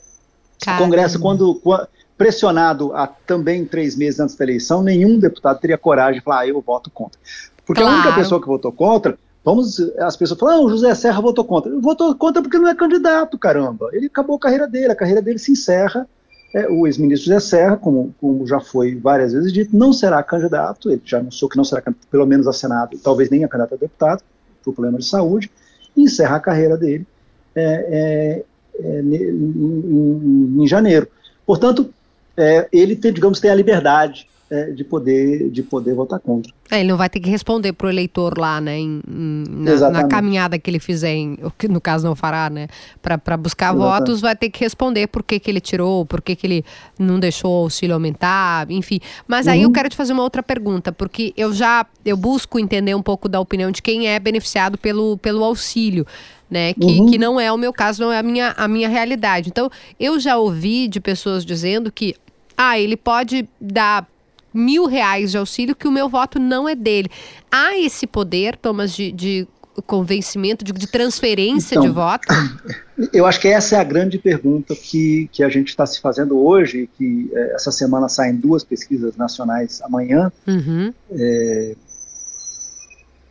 o 0.69 0.79
Congresso, 0.79 1.19
quando, 1.19 1.57
quando, 1.57 1.89
pressionado 2.17 2.95
a 2.95 3.09
também 3.09 3.65
três 3.65 3.97
meses 3.97 4.21
antes 4.21 4.37
da 4.37 4.45
eleição, 4.45 4.81
nenhum 4.81 5.19
deputado 5.19 5.59
teria 5.59 5.77
coragem 5.77 6.21
de 6.21 6.25
falar, 6.25 6.41
ah, 6.41 6.47
eu 6.47 6.61
voto 6.61 6.89
contra. 6.89 7.19
Porque 7.67 7.83
claro. 7.83 7.97
a 7.97 8.01
única 8.01 8.15
pessoa 8.15 8.41
que 8.41 8.47
votou 8.47 8.71
contra, 8.71 9.19
vamos, 9.45 9.81
as 9.99 10.17
pessoas 10.17 10.39
falam, 10.39 10.57
ah, 10.57 10.61
o 10.61 10.71
José 10.71 10.95
Serra 10.95 11.21
votou 11.21 11.45
contra. 11.45 11.77
Votou 11.81 12.15
contra 12.15 12.41
porque 12.41 12.59
não 12.59 12.69
é 12.69 12.77
candidato, 12.77 13.37
caramba. 13.37 13.89
Ele 13.93 14.07
acabou 14.07 14.37
a 14.37 14.39
carreira 14.39 14.69
dele, 14.69 14.93
a 14.93 14.97
carreira 14.97 15.21
dele 15.21 15.41
se 15.41 15.51
encerra 15.51 16.07
é, 16.55 16.69
o 16.69 16.87
ex-ministro 16.87 17.33
José 17.33 17.41
Serra, 17.41 17.77
como, 17.77 18.15
como, 18.21 18.47
já 18.47 18.61
foi 18.61 18.95
várias 18.95 19.33
vezes 19.33 19.53
dito, 19.53 19.77
não 19.77 19.93
será 19.93 20.23
candidato, 20.23 20.91
ele 20.91 21.01
já 21.05 21.19
anunciou 21.19 21.49
que 21.49 21.57
não 21.57 21.65
será 21.65 21.81
candidato, 21.81 22.07
pelo 22.11 22.27
menos 22.27 22.47
a 22.47 22.53
Senado, 22.53 22.99
talvez 22.99 23.31
nem 23.31 23.45
a 23.45 23.49
candidato 23.49 23.75
a 23.75 23.79
deputado, 23.79 24.23
por 24.63 24.75
problema 24.75 24.99
de 24.99 25.07
saúde, 25.07 25.51
e 25.97 26.03
encerra 26.03 26.37
a 26.37 26.41
carreira 26.41 26.77
dele 26.77 27.07
é, 27.55 28.45
é, 28.81 28.85
é 28.85 29.01
em, 29.01 29.15
em, 29.15 30.63
em, 30.63 30.67
janeiro. 30.67 31.09
Portanto, 31.47 31.93
é, 32.37 32.69
ele, 32.73 32.97
tem, 32.97 33.13
digamos, 33.13 33.41
tem 33.41 33.51
a 33.51 33.55
liberdade 33.55 34.29
é, 34.53 34.71
de, 34.71 34.85
poder, 34.85 35.49
de 35.49 35.63
poder 35.63 35.95
votar 35.95 36.21
contra. 36.21 36.53
É, 36.71 36.81
ele 36.81 36.91
não 36.91 36.99
vai 36.99 37.09
ter 37.09 37.21
que 37.21 37.31
responder 37.31 37.73
para 37.73 37.87
o 37.87 37.91
eleitor 37.91 38.37
lá, 38.37 38.61
né, 38.61 38.79
em, 38.79 39.01
em, 39.09 39.45
na, 39.49 39.91
na, 39.91 40.05
caminhada 40.05 40.59
que 40.59 40.71
ele 40.71 40.79
fizer, 40.79 41.15
em, 41.15 41.39
que 41.57 41.67
no 41.69 41.81
caso 41.81 42.07
não 42.07 42.15
fará, 42.15 42.51
né, 42.51 42.69
para 43.01 43.35
buscar 43.39 43.75
Exatamente. 43.75 43.99
votos, 44.01 44.21
vai 44.21 44.37
ter 44.37 44.51
que 44.51 44.61
responder 44.61 45.07
por 45.07 45.23
que, 45.23 45.41
que 45.41 45.51
ele 45.51 45.61
tirou, 45.61 46.05
por 46.05 46.21
que, 46.21 46.37
que 46.37 46.47
ele 46.47 46.65
não 46.99 47.19
deixou 47.19 47.51
o 47.51 47.63
auxílio 47.65 47.95
aumentar, 47.95 48.71
enfim. 48.71 49.01
Mas 49.27 49.47
uhum. 49.47 49.53
aí 49.53 49.63
eu 49.63 49.69
uhum. 49.69 49.73
quero 49.73 49.89
te 49.89 49.97
fazer 49.97 50.13
uma 50.13 50.23
outra 50.23 50.43
pergunta, 50.43 50.93
porque 50.93 51.33
eu 51.35 51.55
já, 51.55 51.87
eu 52.05 52.17
busco 52.17 52.59
entender 52.59 52.95
um 52.95 53.03
pouco 53.03 53.31
da 53.31 53.41
opinião 53.41 53.71
de 53.71 53.81
quem 53.81 54.07
é 54.07 54.21
beneficiado 54.21 54.77
pelo, 54.77 55.17
pelo 55.17 55.43
auxílio. 55.43 56.07
Né, 56.51 56.75
que, 56.75 56.85
uhum. 56.85 57.07
que 57.07 57.17
não 57.17 57.41
é 57.41 57.51
o 57.51 57.57
meu 57.57 57.73
caso, 57.73 58.03
não 58.03 58.13
é 58.13 58.19
a 58.19 58.23
minha, 58.23 58.53
a 58.59 58.69
minha 58.69 58.87
realidade. 58.87 59.49
Então, 59.49 59.71
eu 59.99 60.21
já 60.21 60.37
ouvi 60.37 60.87
de 60.87 61.01
pessoas 61.01 61.47
dizendo 61.47 61.91
que 61.91 62.15
ah, 62.55 62.79
ele 62.79 62.95
pode 62.95 63.49
dar 63.59 64.07
mil 64.53 64.87
reais 64.87 65.31
de 65.31 65.39
auxílio 65.39 65.75
que 65.75 65.89
o 65.89 65.93
meu 65.93 66.09
voto 66.09 66.39
não 66.39 66.69
é 66.69 66.75
dele. 66.75 67.09
Há 67.51 67.77
esse 67.79 68.07
poder, 68.07 68.57
Thomas, 68.57 68.93
de, 68.93 69.13
de 69.13 69.49
convencimento, 69.87 70.65
de, 70.65 70.73
de 70.73 70.87
transferência 70.87 71.75
então, 71.75 71.87
de 71.87 71.89
voto? 71.89 72.29
Eu 73.13 73.27
acho 73.27 73.41
que 73.41 73.49
essa 73.49 73.77
é 73.77 73.79
a 73.81 73.85
grande 73.85 74.19
pergunta 74.19 74.77
que, 74.77 75.29
que 75.33 75.43
a 75.43 75.49
gente 75.49 75.69
está 75.69 75.85
se 75.87 76.01
fazendo 76.01 76.39
hoje, 76.39 76.89
que 76.97 77.31
é, 77.33 77.55
essa 77.55 77.73
semana 77.73 78.09
saem 78.09 78.37
duas 78.37 78.63
pesquisas 78.63 79.17
nacionais 79.17 79.81
amanhã, 79.83 80.31
uhum. 80.47 80.93
é, 81.11 81.75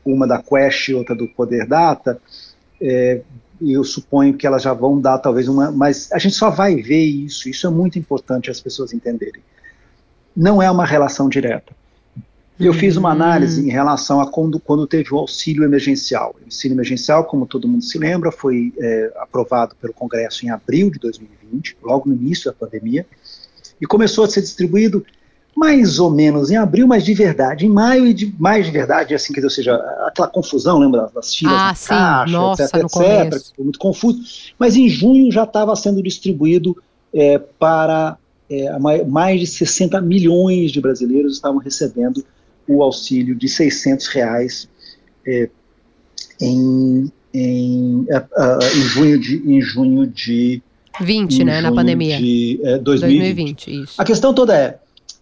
uma 0.04 0.28
da 0.28 0.42
Quest 0.42 0.90
e 0.90 0.94
outra 0.94 1.16
do 1.16 1.28
Poder 1.28 1.66
Data, 1.68 2.20
é, 2.82 3.22
e 3.62 3.74
eu 3.74 3.84
suponho 3.84 4.34
que 4.34 4.46
elas 4.46 4.64
já 4.64 4.74
vão 4.74 5.00
dar 5.00 5.20
talvez 5.20 5.48
uma, 5.48 5.72
mas 5.72 6.12
a 6.12 6.18
gente 6.18 6.36
só 6.36 6.50
vai 6.50 6.76
ver 6.76 7.06
isso, 7.06 7.48
isso 7.48 7.66
é 7.66 7.70
muito 7.70 7.98
importante 8.00 8.50
as 8.50 8.60
pessoas 8.60 8.92
entenderem 8.92 9.42
não 10.36 10.62
é 10.62 10.70
uma 10.70 10.86
relação 10.86 11.30
direta. 11.30 11.74
Eu 12.60 12.74
fiz 12.74 12.96
uma 12.96 13.10
análise 13.10 13.68
em 13.68 13.72
relação 13.72 14.22
a 14.22 14.30
quando, 14.30 14.60
quando 14.60 14.86
teve 14.86 15.12
o 15.14 15.18
auxílio 15.18 15.64
emergencial. 15.64 16.36
O 16.40 16.46
auxílio 16.46 16.76
emergencial, 16.76 17.26
como 17.26 17.48
todo 17.48 17.68
mundo 17.68 17.84
se 17.84 17.98
lembra, 17.98 18.32
foi 18.32 18.72
é, 18.78 19.12
aprovado 19.18 19.76
pelo 19.82 19.94
Congresso 19.94 20.46
em 20.46 20.52
abril 20.52 20.92
de 20.92 21.00
2020, 21.00 21.78
logo 21.82 22.08
no 22.08 22.16
início 22.16 22.52
da 22.52 22.54
pandemia, 22.56 23.06
e 23.80 23.86
começou 23.88 24.24
a 24.24 24.28
ser 24.28 24.42
distribuído 24.42 25.04
mais 25.56 26.00
ou 26.00 26.10
menos 26.10 26.50
em 26.50 26.56
abril, 26.56 26.88
mas 26.88 27.04
de 27.04 27.14
verdade, 27.14 27.66
em 27.66 27.70
maio 27.70 28.06
e 28.06 28.14
de 28.14 28.34
mais 28.40 28.66
de 28.66 28.72
verdade, 28.72 29.14
assim, 29.14 29.34
quer 29.34 29.42
dizer, 29.42 29.48
ou 29.48 29.52
seja, 29.52 29.76
aquela 30.08 30.28
confusão, 30.28 30.80
lembra 30.80 31.10
das 31.14 31.36
filas 31.36 31.54
ah, 31.54 31.68
na 31.68 31.76
sim. 31.76 31.90
caixa, 31.90 32.32
Nossa, 32.32 32.64
etc, 32.64 33.34
etc, 33.34 33.60
muito 33.60 33.80
confuso, 33.80 34.20
mas 34.58 34.76
em 34.76 34.88
junho 34.88 35.32
já 35.32 35.44
estava 35.44 35.76
sendo 35.76 36.02
distribuído 36.02 36.78
é, 37.14 37.38
para 37.38 38.18
é, 38.52 38.78
mais 39.06 39.40
de 39.40 39.48
60 39.48 40.02
milhões 40.02 40.72
de 40.72 40.82
brasileiros 40.82 41.36
estavam 41.36 41.58
recebendo 41.58 42.24
o 42.68 42.84
auxílio 42.84 43.34
de 43.34 43.48
600 43.48 44.08
reais 44.08 44.70
é, 45.26 45.50
em, 46.42 47.10
em, 47.34 48.06
é, 48.10 48.16
é, 48.16 48.78
em, 48.78 48.82
junho 48.82 49.20
de 49.20 49.38
em 49.38 49.62
junho 49.62 50.06
de 50.06 50.62
20, 51.00 51.44
né, 51.46 51.62
na 51.62 51.72
pandemia. 51.72 52.18
De, 52.18 52.60
é, 52.64 52.78
2020. 52.78 53.66
2020 53.68 53.84
isso. 53.84 54.02
A 54.02 54.04
questão 54.04 54.34
toda 54.34 54.54
é, 54.54 54.80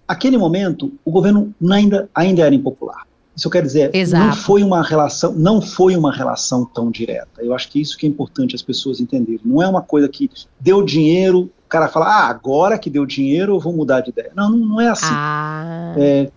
aquele 0.08 0.38
momento 0.38 0.92
o 1.06 1.12
governo 1.12 1.54
ainda 1.70 2.10
ainda 2.16 2.42
era 2.42 2.56
impopular. 2.56 3.08
Isso 3.36 3.50
quer 3.50 3.62
dizer, 3.62 3.96
Exato. 3.96 4.26
não 4.26 4.34
foi 4.34 4.64
uma 4.64 4.84
relação, 4.84 5.32
não 5.34 5.62
foi 5.62 5.96
uma 5.96 6.12
relação 6.12 6.66
tão 6.66 6.92
direta. 6.92 7.42
Eu 7.42 7.54
acho 7.54 7.70
que 7.70 7.80
isso 7.80 7.98
que 7.98 8.06
é 8.06 8.10
importante 8.10 8.54
as 8.54 8.62
pessoas 8.62 9.00
entenderem. 9.00 9.40
Não 9.46 9.64
é 9.64 9.68
uma 9.68 9.82
coisa 9.82 10.10
que 10.10 10.30
deu 10.60 10.84
dinheiro, 10.84 11.50
o 11.70 11.78
cara 11.78 11.88
fala, 11.88 12.08
ah, 12.08 12.28
agora 12.30 12.80
que 12.80 12.90
deu 12.90 13.06
dinheiro, 13.06 13.54
eu 13.54 13.60
vou 13.60 13.72
mudar 13.72 14.02
de 14.02 14.10
ideia. 14.10 14.32
Não, 14.36 14.50
não 14.50 14.82
é 14.82 14.88
assim. 14.88 15.06
Ah. 15.12 15.94
É, 15.96 16.32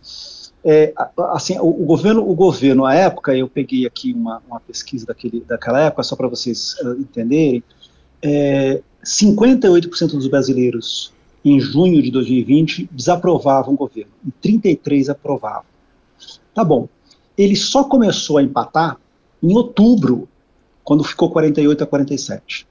é, 0.63 0.95
assim, 1.31 1.59
o, 1.59 1.71
o, 1.71 1.87
governo, 1.87 2.21
o 2.21 2.35
governo, 2.35 2.85
à 2.85 2.95
época, 2.95 3.35
eu 3.35 3.49
peguei 3.49 3.87
aqui 3.87 4.13
uma, 4.13 4.43
uma 4.47 4.61
pesquisa 4.61 5.07
daquele, 5.07 5.41
daquela 5.41 5.81
época, 5.81 6.03
só 6.03 6.17
para 6.17 6.29
vocês 6.29 6.77
uh, 6.83 7.01
entenderem, 7.01 7.65
é, 8.21 8.83
58% 9.03 10.11
dos 10.11 10.29
brasileiros 10.29 11.15
em 11.43 11.59
junho 11.59 12.03
de 12.03 12.11
2020 12.11 12.91
desaprovavam 12.93 13.73
o 13.73 13.77
governo, 13.79 14.13
e 14.27 14.31
33 14.33 15.09
aprovavam. 15.09 15.65
Tá 16.55 16.63
bom. 16.63 16.91
Ele 17.39 17.57
só 17.57 17.85
começou 17.85 18.37
a 18.37 18.43
empatar 18.43 18.99
em 19.43 19.57
outubro, 19.57 20.29
quando 20.85 21.03
ficou 21.03 21.31
48 21.31 21.85
a 21.85 21.87
47 21.87 22.67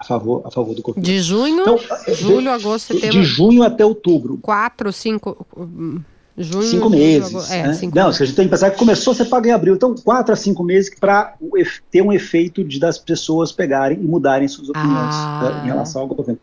a 0.00 0.04
favor, 0.04 0.42
a 0.46 0.50
favor 0.50 0.74
do 0.74 0.80
governo. 0.80 1.04
De 1.04 1.20
junho, 1.20 1.60
então, 1.60 1.78
julho, 2.14 2.40
de, 2.40 2.48
agosto, 2.48 2.94
setembro. 2.94 3.20
De 3.20 3.22
junho 3.22 3.62
até 3.62 3.84
outubro. 3.84 4.38
Quatro, 4.38 4.90
cinco. 4.94 5.46
Hum, 5.54 6.00
junho, 6.38 6.64
cinco 6.64 6.88
julho, 6.88 6.98
meses. 6.98 7.50
É, 7.50 7.62
né? 7.64 7.74
cinco 7.74 7.94
Não, 7.94 8.06
meses. 8.06 8.22
a 8.22 8.24
gente 8.24 8.34
tem 8.34 8.46
que 8.46 8.50
pensar 8.50 8.70
que 8.70 8.78
começou, 8.78 9.12
você 9.12 9.26
paga 9.26 9.50
em 9.50 9.52
abril. 9.52 9.74
Então, 9.74 9.94
quatro 9.94 10.32
a 10.32 10.36
cinco 10.36 10.64
meses 10.64 10.90
para 10.98 11.34
ter 11.90 12.00
um 12.00 12.10
efeito 12.10 12.64
de 12.64 12.80
das 12.80 12.96
pessoas 12.96 13.52
pegarem 13.52 13.98
e 14.00 14.06
mudarem 14.06 14.48
suas 14.48 14.70
opiniões 14.70 15.14
ah. 15.14 15.40
né, 15.42 15.64
em 15.64 15.66
relação 15.66 16.00
ao 16.00 16.08
governo. 16.08 16.40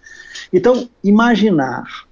Então, 0.54 0.88
imaginar 1.04 2.06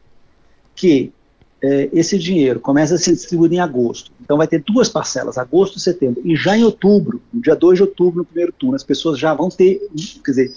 que 0.76 1.14
é, 1.62 1.90
esse 1.94 2.18
dinheiro 2.18 2.60
começa 2.60 2.96
a 2.96 2.98
ser 2.98 3.14
distribuído 3.14 3.54
em 3.54 3.60
agosto. 3.60 4.12
Então 4.20 4.36
vai 4.36 4.48
ter 4.48 4.64
duas 4.64 4.90
parcelas, 4.90 5.38
agosto 5.38 5.78
e 5.78 5.80
setembro. 5.80 6.22
E 6.26 6.36
já 6.36 6.58
em 6.58 6.64
outubro, 6.64 7.22
no 7.32 7.40
dia 7.40 7.56
2 7.56 7.78
de 7.78 7.84
outubro, 7.84 8.20
no 8.20 8.26
primeiro 8.26 8.52
turno, 8.52 8.76
as 8.76 8.84
pessoas 8.84 9.20
já 9.20 9.34
vão 9.34 9.48
ter, 9.48 9.80
quer 10.24 10.32
dizer, 10.32 10.56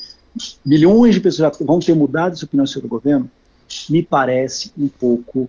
milhões 0.65 1.15
de 1.15 1.21
pessoas 1.21 1.59
já 1.59 1.65
vão 1.65 1.81
ter 1.81 1.95
mudado 1.95 2.37
sua 2.37 2.47
opinião 2.47 2.67
sobre 2.67 2.87
o 2.87 2.91
governo, 2.91 3.31
me 3.89 4.03
parece 4.03 4.73
um 4.77 4.89
pouco 4.89 5.49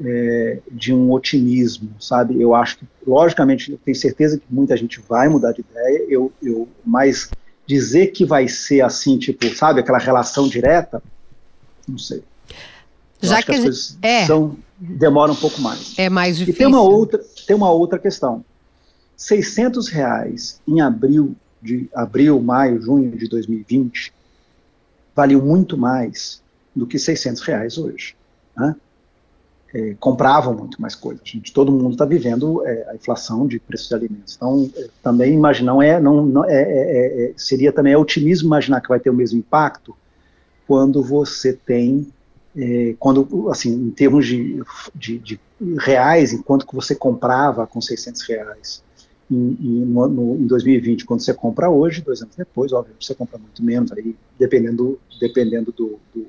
é, 0.00 0.58
de 0.70 0.92
um 0.92 1.12
otimismo, 1.12 1.90
sabe? 2.00 2.40
Eu 2.40 2.54
acho 2.54 2.78
que, 2.78 2.86
logicamente, 3.06 3.70
eu 3.70 3.78
tenho 3.84 3.96
certeza 3.96 4.38
que 4.38 4.44
muita 4.50 4.76
gente 4.76 5.00
vai 5.08 5.28
mudar 5.28 5.52
de 5.52 5.60
ideia, 5.60 6.06
eu, 6.08 6.32
eu, 6.42 6.68
mas 6.84 7.30
dizer 7.66 8.08
que 8.08 8.24
vai 8.24 8.48
ser 8.48 8.80
assim, 8.80 9.18
tipo, 9.18 9.46
sabe, 9.54 9.80
aquela 9.80 9.98
relação 9.98 10.48
direta, 10.48 11.02
não 11.88 11.98
sei. 11.98 12.22
Eu 13.20 13.28
Já 13.28 13.36
que, 13.36 13.46
que 13.46 13.52
as 13.52 13.60
coisas 13.60 13.98
é. 14.02 14.26
são, 14.26 14.56
demoram 14.78 15.34
um 15.34 15.36
pouco 15.36 15.60
mais. 15.60 15.94
É 15.96 16.08
mais 16.10 16.36
difícil. 16.36 16.54
E 16.54 16.58
tem 16.58 16.66
uma 16.66 16.82
outra, 16.82 17.20
tem 17.46 17.54
uma 17.54 17.70
outra 17.70 17.98
questão. 17.98 18.44
600 19.16 19.88
reais 19.88 20.60
em 20.66 20.80
abril 20.80 21.36
de 21.62 21.88
abril, 21.94 22.40
maio, 22.40 22.82
junho 22.82 23.16
de 23.16 23.28
2020 23.28 24.12
valeu 25.14 25.42
muito 25.42 25.76
mais 25.76 26.42
do 26.74 26.86
que 26.86 26.98
600 26.98 27.42
reais 27.42 27.78
hoje. 27.78 28.14
Né? 28.56 28.74
É, 29.74 29.94
compravam 29.98 30.54
muito 30.54 30.80
mais 30.80 30.94
coisas. 30.94 31.22
Todo 31.52 31.72
mundo 31.72 31.92
está 31.92 32.04
vivendo 32.04 32.66
é, 32.66 32.90
a 32.90 32.94
inflação 32.94 33.46
de 33.46 33.58
preços 33.58 33.88
de 33.88 33.94
alimentos. 33.94 34.34
Então, 34.36 34.70
é, 34.76 34.88
também 35.02 35.32
imaginar 35.32 35.72
não 35.72 35.82
é, 35.82 36.00
não, 36.00 36.24
não 36.26 36.44
é, 36.44 36.62
é, 36.62 37.24
é, 37.24 37.32
seria 37.36 37.72
também 37.72 37.96
otimismo 37.96 38.48
imaginar 38.48 38.80
que 38.80 38.88
vai 38.88 39.00
ter 39.00 39.10
o 39.10 39.14
mesmo 39.14 39.38
impacto 39.38 39.96
quando 40.66 41.02
você 41.02 41.54
tem, 41.54 42.06
é, 42.56 42.94
quando 42.98 43.50
assim, 43.50 43.72
em 43.72 43.90
termos 43.90 44.26
de, 44.26 44.62
de, 44.94 45.18
de 45.18 45.40
reais, 45.78 46.32
enquanto 46.32 46.66
que 46.66 46.74
você 46.74 46.94
comprava 46.94 47.66
com 47.66 47.80
600 47.80 48.22
reais 48.22 48.82
em, 49.30 49.56
em, 49.60 49.84
no, 49.84 50.36
em 50.36 50.46
2020 50.46 51.04
quando 51.04 51.20
você 51.20 51.34
compra 51.34 51.70
hoje, 51.70 52.02
dois 52.02 52.22
anos 52.22 52.36
depois, 52.36 52.72
óbvio, 52.72 52.94
você 53.00 53.14
compra 53.14 53.38
muito 53.38 53.62
menos, 53.64 53.92
aí 53.92 54.14
dependendo, 54.38 54.98
dependendo 55.20 55.72
do, 55.72 55.98
do 56.14 56.26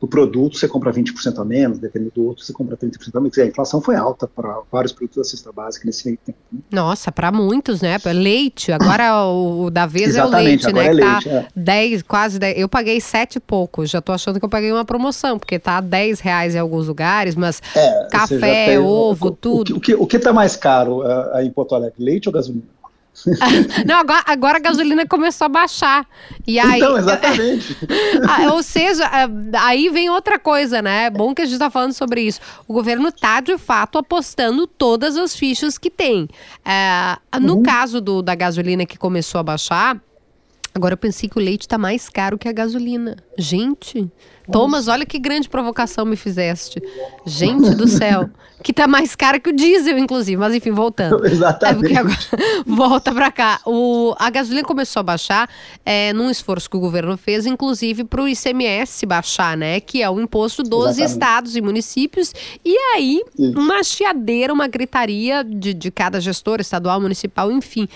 do 0.00 0.06
produto 0.06 0.56
você 0.56 0.68
compra 0.68 0.92
20% 0.92 1.38
a 1.38 1.44
menos, 1.44 1.78
dependendo 1.78 2.12
do 2.14 2.26
outro 2.26 2.44
você 2.44 2.52
compra 2.52 2.76
30% 2.76 3.14
a 3.14 3.20
menos. 3.20 3.38
A 3.38 3.46
inflação 3.46 3.80
foi 3.80 3.96
alta 3.96 4.28
para 4.28 4.60
vários 4.70 4.92
produtos 4.92 5.16
da 5.16 5.24
cesta 5.24 5.50
básica 5.52 5.84
nesse 5.86 6.06
meio 6.06 6.18
tempo. 6.24 6.38
Né? 6.52 6.60
Nossa, 6.70 7.10
para 7.10 7.32
muitos, 7.32 7.80
né? 7.80 7.98
Leite, 8.04 8.70
agora 8.72 9.26
o 9.26 9.70
da 9.70 9.86
vez 9.86 10.14
é 10.14 10.24
o 10.24 10.28
leite, 10.28 10.72
né? 10.72 10.86
É 10.86 10.92
leite, 10.92 11.28
tá 11.28 11.34
é. 11.34 11.46
10, 11.54 12.02
quase 12.02 12.38
10. 12.38 12.58
Eu 12.58 12.68
paguei 12.68 13.00
7 13.00 13.36
e 13.36 13.40
pouco, 13.40 13.84
já 13.86 14.00
tô 14.00 14.12
achando 14.12 14.38
que 14.38 14.44
eu 14.44 14.48
paguei 14.48 14.72
uma 14.72 14.84
promoção, 14.84 15.38
porque 15.38 15.58
tá 15.58 15.80
10 15.80 16.20
reais 16.20 16.54
em 16.54 16.58
alguns 16.58 16.86
lugares, 16.86 17.34
mas 17.34 17.60
é, 17.74 18.08
café, 18.10 18.78
ovo, 18.78 19.26
o, 19.26 19.30
tudo. 19.30 19.76
O 19.76 19.80
que, 19.80 19.94
o 19.94 20.06
que 20.06 20.18
tá 20.18 20.32
mais 20.32 20.56
caro 20.56 21.00
uh, 21.00 21.34
aí 21.34 21.46
em 21.46 21.50
Porto 21.50 21.74
Alegre, 21.74 22.02
leite 22.02 22.28
ou 22.28 22.32
gasolina? 22.32 22.77
Não, 23.86 23.98
agora, 23.98 24.22
agora, 24.26 24.56
a 24.58 24.60
gasolina 24.60 25.06
começou 25.06 25.46
a 25.46 25.48
baixar. 25.48 26.06
E 26.46 26.58
aí, 26.58 26.76
então, 26.76 26.96
exatamente. 26.96 27.76
Ah, 28.28 28.52
ou 28.52 28.62
seja, 28.62 29.04
é, 29.04 29.58
aí 29.58 29.88
vem 29.88 30.10
outra 30.10 30.38
coisa, 30.38 30.82
né? 30.82 31.04
É 31.04 31.10
bom 31.10 31.34
que 31.34 31.42
a 31.42 31.44
gente 31.44 31.54
está 31.54 31.70
falando 31.70 31.92
sobre 31.92 32.22
isso. 32.22 32.40
O 32.66 32.72
governo 32.72 33.08
está, 33.08 33.40
de 33.40 33.56
fato, 33.56 33.98
apostando 33.98 34.66
todas 34.66 35.16
as 35.16 35.34
fichas 35.34 35.78
que 35.78 35.90
tem. 35.90 36.28
É, 36.64 37.16
no 37.40 37.56
uhum. 37.56 37.62
caso 37.62 38.00
do, 38.00 38.22
da 38.22 38.34
gasolina 38.34 38.84
que 38.84 38.98
começou 38.98 39.38
a 39.38 39.42
baixar, 39.42 40.00
agora 40.78 40.94
eu 40.94 40.98
pensei 40.98 41.28
que 41.28 41.38
o 41.38 41.42
leite 41.42 41.62
está 41.62 41.76
mais 41.76 42.08
caro 42.08 42.38
que 42.38 42.48
a 42.48 42.52
gasolina. 42.52 43.16
Gente, 43.36 44.10
Thomas, 44.50 44.88
olha 44.88 45.04
que 45.04 45.18
grande 45.18 45.48
provocação 45.48 46.04
me 46.04 46.16
fizeste. 46.16 46.82
Gente 47.26 47.74
do 47.74 47.86
céu. 47.86 48.30
Que 48.60 48.72
tá 48.72 48.88
mais 48.88 49.14
caro 49.14 49.40
que 49.40 49.50
o 49.50 49.52
diesel, 49.52 49.96
inclusive. 49.98 50.36
Mas 50.36 50.52
enfim, 50.52 50.72
voltando. 50.72 51.22
Exatamente. 51.24 51.94
É 51.94 51.98
agora, 51.98 52.18
volta 52.66 53.14
para 53.14 53.30
cá. 53.30 53.60
O, 53.64 54.16
a 54.18 54.28
gasolina 54.30 54.66
começou 54.66 54.98
a 54.98 55.02
baixar 55.04 55.48
é, 55.86 56.12
num 56.12 56.28
esforço 56.28 56.68
que 56.68 56.76
o 56.76 56.80
governo 56.80 57.16
fez, 57.16 57.46
inclusive 57.46 58.02
para 58.02 58.20
o 58.20 58.28
ICMS 58.28 59.06
baixar, 59.06 59.56
né? 59.56 59.78
Que 59.78 60.02
é 60.02 60.10
o 60.10 60.20
imposto 60.20 60.64
dos 60.64 60.86
Exatamente. 60.86 61.12
estados 61.12 61.56
e 61.56 61.60
municípios. 61.60 62.34
E 62.64 62.76
aí, 62.96 63.22
uma 63.38 63.84
chiadeira, 63.84 64.52
uma 64.52 64.66
gritaria 64.66 65.44
de, 65.44 65.72
de 65.72 65.90
cada 65.92 66.20
gestor 66.20 66.60
estadual, 66.60 67.00
municipal, 67.00 67.52
enfim 67.52 67.88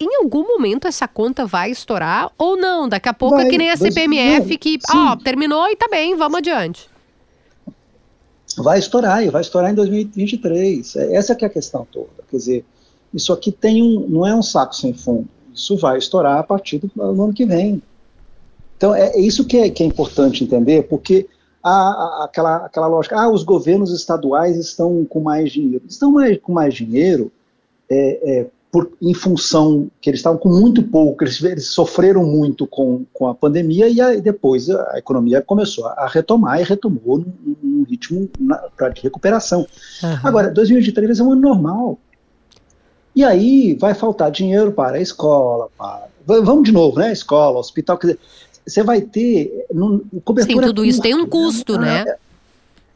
em 0.00 0.16
algum 0.16 0.46
momento 0.46 0.88
essa 0.88 1.06
conta 1.06 1.44
vai 1.44 1.70
estourar 1.70 2.32
ou 2.38 2.56
não? 2.56 2.88
Daqui 2.88 3.08
a 3.08 3.14
pouco 3.14 3.34
é 3.34 3.38
vai, 3.38 3.46
é 3.46 3.50
que 3.50 3.58
nem 3.58 3.70
a 3.70 3.76
CPMF 3.76 4.56
que, 4.56 4.78
ó, 4.94 5.14
terminou 5.16 5.68
e 5.68 5.76
tá 5.76 5.86
bem, 5.90 6.16
vamos 6.16 6.38
adiante. 6.38 6.88
Vai 8.56 8.78
estourar, 8.78 9.22
e 9.22 9.28
vai 9.28 9.42
estourar 9.42 9.70
em 9.70 9.74
2023. 9.74 10.96
É, 10.96 11.14
essa 11.14 11.34
que 11.34 11.44
é 11.44 11.48
a 11.48 11.50
questão 11.50 11.86
toda. 11.92 12.08
Quer 12.30 12.36
dizer, 12.36 12.64
isso 13.12 13.32
aqui 13.32 13.52
tem 13.52 13.82
um, 13.82 14.08
não 14.08 14.26
é 14.26 14.34
um 14.34 14.42
saco 14.42 14.74
sem 14.74 14.94
fundo. 14.94 15.28
Isso 15.54 15.76
vai 15.76 15.98
estourar 15.98 16.38
a 16.38 16.42
partir 16.42 16.78
do, 16.78 16.88
do 16.88 17.22
ano 17.22 17.34
que 17.34 17.44
vem. 17.44 17.82
Então, 18.76 18.94
é, 18.94 19.10
é 19.10 19.20
isso 19.20 19.44
que 19.44 19.58
é, 19.58 19.68
que 19.68 19.82
é 19.82 19.86
importante 19.86 20.42
entender, 20.42 20.84
porque 20.84 21.28
há, 21.62 22.24
aquela, 22.24 22.56
aquela 22.64 22.86
lógica, 22.86 23.20
ah, 23.20 23.30
os 23.30 23.42
governos 23.42 23.92
estaduais 23.92 24.56
estão 24.56 25.04
com 25.04 25.20
mais 25.20 25.52
dinheiro. 25.52 25.84
Estão 25.86 26.10
mais, 26.10 26.38
com 26.38 26.52
mais 26.52 26.74
dinheiro 26.74 27.30
é, 27.90 28.40
é, 28.40 28.46
por, 28.70 28.92
em 29.02 29.14
função 29.14 29.90
que 30.00 30.08
eles 30.08 30.20
estavam 30.20 30.38
com 30.38 30.48
muito 30.48 30.82
pouco, 30.82 31.24
eles, 31.24 31.42
eles 31.42 31.66
sofreram 31.66 32.24
muito 32.24 32.66
com, 32.66 33.04
com 33.12 33.26
a 33.26 33.34
pandemia 33.34 33.88
e 33.88 34.00
aí 34.00 34.20
depois 34.20 34.70
a, 34.70 34.92
a 34.92 34.98
economia 34.98 35.42
começou 35.42 35.86
a 35.86 36.06
retomar 36.06 36.60
e 36.60 36.64
retomou 36.64 37.18
num, 37.18 37.56
num 37.62 37.82
ritmo 37.82 38.28
na, 38.38 38.60
de 38.94 39.02
recuperação. 39.02 39.66
Uhum. 40.02 40.18
Agora, 40.22 40.50
2023 40.50 41.18
é 41.18 41.22
um 41.22 41.32
ano 41.32 41.40
normal. 41.40 41.98
E 43.14 43.24
aí 43.24 43.74
vai 43.74 43.92
faltar 43.92 44.30
dinheiro 44.30 44.70
para 44.70 44.98
a 44.98 45.00
escola, 45.00 45.68
para. 45.76 46.08
Vamos 46.24 46.62
de 46.62 46.70
novo, 46.70 46.98
né? 47.00 47.10
Escola, 47.10 47.58
hospital, 47.58 47.98
quer 47.98 48.08
dizer, 48.08 48.20
você 48.64 48.82
vai 48.84 49.00
ter. 49.00 49.66
No, 49.72 50.00
cobertura 50.24 50.66
Sim, 50.66 50.72
tudo 50.72 50.84
é 50.84 50.88
isso 50.88 51.02
tem 51.02 51.14
um 51.14 51.26
custo, 51.26 51.76
né? 51.76 52.04
né? 52.04 52.14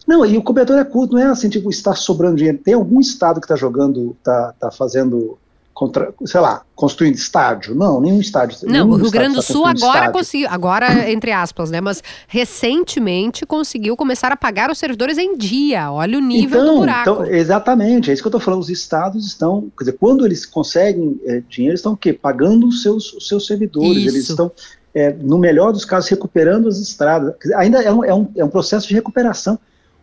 Não, 0.06 0.24
e 0.24 0.36
o 0.36 0.42
cobertor 0.42 0.78
é 0.78 0.84
curto, 0.84 1.14
não 1.14 1.20
é 1.20 1.26
assim, 1.26 1.48
tipo, 1.48 1.68
está 1.68 1.94
sobrando 1.94 2.36
dinheiro. 2.36 2.58
Tem 2.58 2.74
algum 2.74 3.00
estado 3.00 3.40
que 3.40 3.46
está 3.46 3.56
jogando, 3.56 4.14
está 4.20 4.52
tá 4.52 4.70
fazendo 4.70 5.36
contra, 5.74 6.14
sei 6.24 6.40
lá, 6.40 6.62
construindo 6.76 7.16
estádio. 7.16 7.74
Não, 7.74 8.00
nenhum 8.00 8.20
estádio. 8.20 8.56
Não, 8.62 8.88
o 8.88 8.94
Rio 8.94 9.10
Grande 9.10 9.34
do 9.34 9.42
Sul 9.42 9.66
agora 9.66 10.12
conseguiu, 10.12 10.46
agora 10.48 11.10
entre 11.10 11.32
aspas, 11.32 11.68
né? 11.68 11.80
Mas 11.80 12.00
recentemente 12.28 13.44
conseguiu 13.44 13.96
começar 13.96 14.30
a 14.30 14.36
pagar 14.36 14.70
os 14.70 14.78
servidores 14.78 15.18
em 15.18 15.36
dia. 15.36 15.90
Olha 15.90 16.16
o 16.16 16.20
nível 16.20 16.62
então, 16.62 16.74
do 16.74 16.80
buraco. 16.80 17.10
Então, 17.10 17.26
exatamente, 17.26 18.08
é 18.08 18.14
isso 18.14 18.22
que 18.22 18.26
eu 18.28 18.30
estou 18.30 18.40
falando. 18.40 18.60
Os 18.60 18.70
estados 18.70 19.26
estão, 19.26 19.62
quer 19.76 19.84
dizer, 19.84 19.98
quando 19.98 20.24
eles 20.24 20.46
conseguem 20.46 21.20
é, 21.24 21.42
dinheiro, 21.48 21.74
estão 21.74 21.94
o 21.94 21.96
quê? 21.96 22.12
Pagando 22.12 22.68
os 22.68 22.80
seus, 22.80 23.12
os 23.12 23.26
seus 23.26 23.44
servidores. 23.44 24.04
Isso. 24.04 24.16
Eles 24.16 24.28
estão, 24.28 24.52
é, 24.94 25.12
no 25.12 25.38
melhor 25.38 25.72
dos 25.72 25.84
casos, 25.84 26.08
recuperando 26.08 26.68
as 26.68 26.78
estradas. 26.78 27.34
Ainda 27.56 27.82
é 27.82 27.92
um, 27.92 28.04
é, 28.04 28.14
um, 28.14 28.28
é 28.36 28.44
um 28.44 28.48
processo 28.48 28.86
de 28.86 28.94
recuperação. 28.94 29.58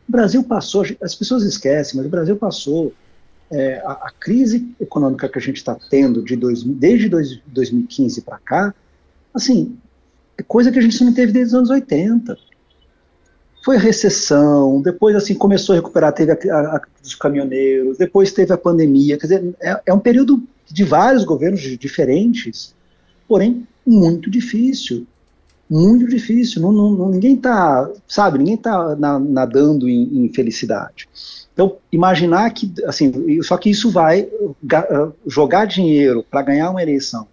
O 0.08 0.12
Brasil 0.12 0.44
passou, 0.44 0.86
as 1.02 1.16
pessoas 1.16 1.44
esquecem, 1.44 1.96
mas 1.96 2.06
o 2.06 2.10
Brasil 2.10 2.36
passou 2.36 2.92
é, 3.52 3.82
a, 3.86 3.92
a, 3.92 4.12
crise 4.20 4.74
econômica 4.80 5.28
que 5.28 5.38
a 5.38 5.42
gente 5.42 5.58
está 5.58 5.78
tendo 5.90 6.24
de 6.24 6.36
dois, 6.36 6.64
desde 6.64 7.10
dois, 7.10 7.40
2015 7.48 8.22
para 8.22 8.38
cá, 8.40 8.74
assim, 9.34 9.78
é 10.38 10.44
coisa 10.44 10.72
que 10.72 10.80
a 10.80 10.82
gente 10.82 11.04
não 11.04 11.14
teve 11.14 11.32
desde 11.32 11.54
os 11.54 11.58
anos 11.58 11.70
80. 11.70 12.38
Foi 13.64 13.78
recessão, 13.78 14.82
depois 14.82 15.16
assim 15.16 15.36
começou 15.36 15.74
a 15.74 15.76
recuperar, 15.76 16.14
teve 16.14 16.32
a, 16.32 16.36
a, 16.36 16.78
a 16.78 16.82
dos 17.02 17.14
caminhoneiros, 17.14 17.98
depois 17.98 18.32
teve 18.32 18.52
a 18.54 18.58
pandemia, 18.58 19.18
quer 19.18 19.28
dizer, 19.28 19.56
é, 19.62 19.82
é 19.86 19.94
um 19.94 20.00
período 20.00 20.42
de 20.68 20.84
vários 20.84 21.24
governos 21.24 21.62
diferentes, 21.78 22.74
porém 23.28 23.68
muito 23.86 24.30
difícil, 24.30 25.06
muito 25.72 26.06
difícil. 26.08 26.62
Não, 26.62 26.72
não, 26.72 27.10
ninguém 27.10 27.36
está, 27.36 27.90
sabe, 28.06 28.38
ninguém 28.38 28.56
está 28.56 28.94
na, 28.98 29.18
nadando 29.18 29.88
em, 29.88 30.26
em, 30.26 30.34
felicidade. 30.34 31.08
Então, 31.54 31.78
imaginar 31.92 32.50
que, 32.52 32.74
assim, 32.86 33.42
só 33.42 33.58
que 33.58 33.70
isso 33.70 33.90
vai 33.90 34.28
ah, 34.74 35.12
jogar 35.26 35.66
dinheiro 35.66 36.26
para 36.30 36.42
ganhar 36.42 36.70
uma 36.70 36.82
eleição 36.82 37.28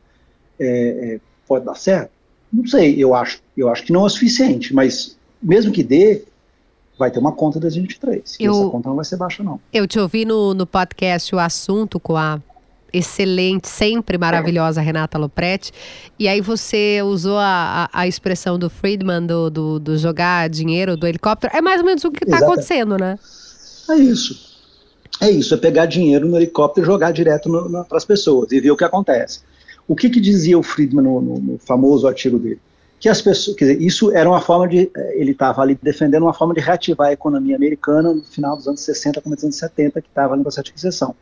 é, 0.59 1.15
é, 1.15 1.21
pode 1.47 1.65
dar 1.65 1.75
certo? 1.75 2.11
Não 2.53 2.67
sei, 2.67 2.97
eu 2.97 3.15
acho, 3.15 3.41
eu 3.57 3.69
acho 3.69 3.85
que 3.85 3.93
não 3.93 4.03
é 4.03 4.05
o 4.05 4.09
suficiente, 4.09 4.75
mas 4.75 5.17
mesmo 5.43 5.73
que 5.73 5.83
dê, 5.83 6.25
vai 6.99 7.11
ter 7.11 7.19
uma 7.19 7.33
conta 7.33 7.61
2023. 7.61 8.37
Eu, 8.41 8.53
e 8.53 8.57
essa 8.57 8.71
conta 8.71 8.89
não 8.89 8.97
vai 8.97 9.05
ser 9.05 9.17
baixa, 9.17 9.43
não. 9.43 9.61
Eu 9.73 9.87
te 9.87 9.99
ouvi 9.99 10.25
no, 10.25 10.55
no 10.55 10.67
podcast 10.67 11.35
O 11.35 11.39
Assunto 11.39 12.01
com 12.01 12.17
a 12.17 12.41
excelente, 12.93 13.69
sempre 13.69 14.19
maravilhosa 14.19 14.81
Renata 14.81 15.19
Lopretti. 15.19 15.73
E 16.19 16.29
aí 16.29 16.41
você 16.41 17.01
usou 17.03 17.39
a, 17.39 17.89
a, 17.93 18.01
a 18.01 18.07
expressão 18.07 18.59
do 18.59 18.69
Friedman, 18.71 19.27
do, 19.27 19.51
do, 19.51 19.79
do, 19.79 19.99
jogar 19.99 20.49
dinheiro 20.49 20.97
do 20.97 21.07
helicóptero. 21.07 21.57
É 21.57 21.61
mais 21.61 21.81
ou 21.81 21.87
menos 21.87 22.05
o 22.05 22.11
que 22.11 22.25
está 22.25 22.39
acontecendo, 22.39 22.97
né? 22.97 23.19
É 23.91 23.95
isso. 23.97 24.49
É 25.21 25.31
isso, 25.31 25.53
é 25.53 25.57
pegar 25.57 25.87
dinheiro 25.87 26.29
no 26.29 26.37
helicóptero 26.37 26.87
e 26.87 26.87
jogar 26.87 27.11
direto 27.11 27.51
para 27.89 27.99
as 27.99 28.05
pessoas 28.05 28.53
e 28.53 28.61
ver 28.61 28.71
o 28.71 28.77
que 28.77 28.85
acontece. 28.85 29.41
O 29.87 29.97
que, 29.97 30.09
que 30.11 30.21
dizia 30.21 30.59
o 30.59 30.63
Friedman 30.63 31.03
no, 31.03 31.21
no, 31.21 31.39
no, 31.41 31.59
famoso 31.59 32.07
artigo 32.07 32.39
dele? 32.39 32.61
Que 33.01 33.09
as 33.09 33.23
pessoas, 33.23 33.57
quer 33.57 33.65
dizer, 33.65 33.83
isso 33.83 34.13
era 34.13 34.29
uma 34.29 34.41
forma 34.41 34.69
de, 34.69 34.91
eh, 34.95 35.15
ele 35.17 35.31
estava 35.31 35.63
ali 35.63 35.79
defendendo 35.81 36.25
uma 36.25 36.35
forma 36.35 36.53
de 36.53 36.61
reativar 36.61 37.09
a 37.09 37.13
economia 37.13 37.57
americana 37.57 38.13
no 38.13 38.23
final 38.23 38.57
dos 38.57 38.69
anos 38.69 38.81
60, 38.81 39.21
começo 39.21 39.39
dos 39.39 39.45
anos 39.45 39.57
70, 39.57 40.03
que 40.03 40.09
estava 40.09 40.37
no 40.37 40.43
processo 40.43 40.67
de 40.67 40.73
recessão. 40.73 41.15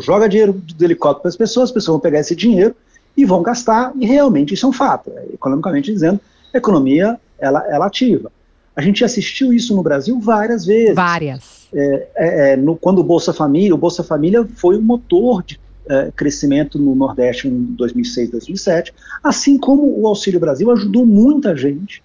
Joga 0.00 0.28
dinheiro 0.28 0.52
do 0.52 0.84
helicóptero 0.84 1.22
para 1.22 1.28
as 1.28 1.36
pessoas, 1.36 1.70
as 1.70 1.72
pessoas 1.72 1.94
vão 1.94 2.00
pegar 2.00 2.20
esse 2.20 2.34
dinheiro 2.34 2.74
e 3.16 3.24
vão 3.24 3.42
gastar, 3.42 3.92
e 3.98 4.04
realmente 4.04 4.54
isso 4.54 4.66
é 4.66 4.68
um 4.68 4.72
fato. 4.72 5.10
É, 5.16 5.34
economicamente 5.34 5.92
dizendo, 5.92 6.20
a 6.52 6.58
economia 6.58 7.18
ela, 7.38 7.64
ela 7.68 7.86
ativa. 7.86 8.30
A 8.74 8.82
gente 8.82 9.04
assistiu 9.04 9.52
isso 9.52 9.74
no 9.74 9.82
Brasil 9.82 10.20
várias 10.20 10.66
vezes. 10.66 10.94
Várias. 10.94 11.66
É, 11.72 12.08
é, 12.14 12.52
é, 12.52 12.56
no, 12.56 12.76
quando 12.76 12.98
o 12.98 13.04
Bolsa 13.04 13.32
Família, 13.32 13.74
o 13.74 13.78
Bolsa 13.78 14.04
Família 14.04 14.46
foi 14.56 14.76
o 14.76 14.82
motor 14.82 15.42
de 15.42 15.58
é, 15.88 16.10
crescimento 16.14 16.78
no 16.78 16.94
Nordeste 16.94 17.48
em 17.48 17.62
2006, 17.74 18.30
2007, 18.30 18.92
assim 19.22 19.56
como 19.56 19.98
o 20.00 20.06
Auxílio 20.06 20.40
Brasil 20.40 20.70
ajudou 20.72 21.06
muita 21.06 21.56
gente, 21.56 22.02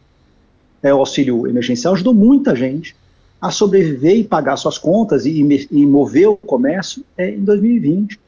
é, 0.84 0.94
o 0.94 0.98
auxílio 0.98 1.48
emergencial 1.48 1.94
ajudou 1.94 2.14
muita 2.14 2.56
gente 2.56 2.96
a 3.42 3.50
sobreviver 3.50 4.18
e 4.18 4.24
pagar 4.24 4.56
suas 4.56 4.78
contas 4.78 5.26
e, 5.26 5.68
e 5.72 5.86
mover 5.86 6.30
o 6.30 6.38
comércio 6.38 7.04
é, 7.18 7.32
em 7.32 7.44
2020, 7.44 8.20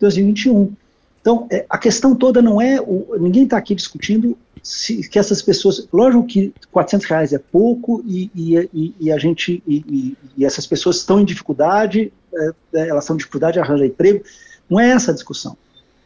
2021. 0.00 0.72
Então, 1.20 1.46
é, 1.50 1.64
a 1.68 1.78
questão 1.78 2.14
toda 2.14 2.42
não 2.42 2.60
é, 2.60 2.80
o, 2.80 3.16
ninguém 3.18 3.44
está 3.44 3.56
aqui 3.56 3.74
discutindo 3.74 4.36
se, 4.62 5.08
que 5.08 5.18
essas 5.18 5.40
pessoas, 5.40 5.86
lógico 5.92 6.26
que 6.26 6.52
400 6.72 7.06
reais 7.06 7.32
é 7.32 7.38
pouco 7.38 8.02
e, 8.04 8.30
e, 8.34 8.94
e 8.98 9.12
a 9.12 9.18
gente, 9.18 9.62
e, 9.66 10.16
essas 10.44 10.66
pessoas 10.66 10.96
estão 10.96 11.20
em 11.20 11.24
dificuldade, 11.24 12.12
é, 12.34 12.50
é, 12.74 12.88
elas 12.88 13.04
estão 13.04 13.14
em 13.14 13.18
dificuldade 13.18 13.54
de 13.54 13.60
arranjar 13.60 13.86
emprego, 13.86 14.24
não 14.68 14.80
é 14.80 14.90
essa 14.90 15.12
a 15.12 15.14
discussão. 15.14 15.56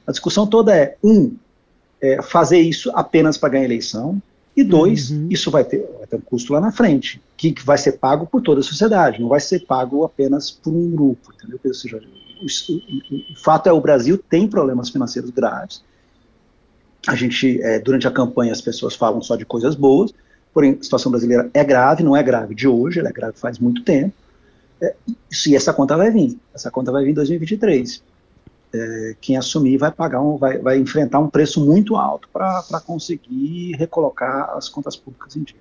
A 0.07 0.11
discussão 0.11 0.47
toda 0.47 0.77
é, 0.77 0.97
um, 1.03 1.35
é, 2.01 2.21
fazer 2.21 2.59
isso 2.59 2.91
apenas 2.95 3.39
para 3.39 3.49
ganhar 3.49 3.65
eleição, 3.65 4.21
e 4.57 4.65
dois, 4.65 5.11
uhum. 5.11 5.29
isso 5.31 5.51
vai 5.51 5.65
ter, 5.65 5.89
vai 5.97 6.07
ter 6.07 6.17
um 6.17 6.21
custo 6.21 6.53
lá 6.53 6.61
na 6.61 6.73
frente, 6.73 7.23
que, 7.37 7.53
que 7.53 7.65
vai 7.65 7.79
ser 7.79 7.93
pago 7.93 8.27
por 8.27 8.43
toda 8.43 8.61
a 8.61 8.65
sociedade, 8.65 9.21
não 9.21 9.29
vai 9.29 9.41
ser 9.41 9.61
pago 9.61 10.05
apenas 10.05 10.51
por 10.51 10.73
um 10.73 10.91
grupo, 10.91 11.33
entendeu? 11.33 11.59
Ou 11.65 11.75
seja, 11.75 12.01
o, 12.41 13.33
o, 13.33 13.37
fato 13.37 13.69
é 13.69 13.73
o 13.73 13.81
Brasil 13.81 14.19
tem 14.19 14.49
problemas 14.49 14.91
financeiros 14.91 15.31
graves. 15.31 15.83
A 17.07 17.15
gente, 17.15 17.63
é, 17.63 17.79
durante 17.79 18.07
a 18.07 18.11
campanha, 18.11 18.53
as 18.53 18.61
pessoas 18.61 18.95
falam 18.95 19.23
só 19.23 19.37
de 19.37 19.45
coisas 19.45 19.75
boas, 19.75 20.13
porém 20.53 20.77
a 20.79 20.83
situação 20.83 21.11
brasileira 21.11 21.49
é 21.55 21.65
grave, 21.65 22.03
não 22.03 22.17
é 22.17 22.23
grave 22.23 22.55
de 22.55 22.67
hoje, 22.67 22.99
ela 22.99 23.09
é 23.09 23.13
grave 23.13 23.39
faz 23.39 23.59
muito 23.59 23.83
tempo. 23.83 24.15
É, 24.83 24.95
e 25.47 25.55
essa 25.55 25.73
conta 25.73 25.97
vai 25.97 26.11
vir, 26.11 26.39
essa 26.55 26.71
conta 26.71 26.91
vai 26.91 27.05
vir 27.05 27.11
em 27.11 27.15
2023. 27.15 28.03
É, 28.73 29.17
quem 29.21 29.37
assumir 29.37 29.77
vai 29.79 29.91
pagar 29.91 30.21
um, 30.21 30.37
vai, 30.37 30.59
vai 30.59 30.79
enfrentar 30.79 31.19
um 31.19 31.29
preço 31.29 31.65
muito 31.65 31.97
alto 31.97 32.29
para 32.33 32.81
conseguir 32.87 33.73
recolocar 33.77 34.51
as 34.57 34.69
contas 34.69 34.97
públicas 34.97 35.35
em 35.35 35.43
dia. 35.43 35.59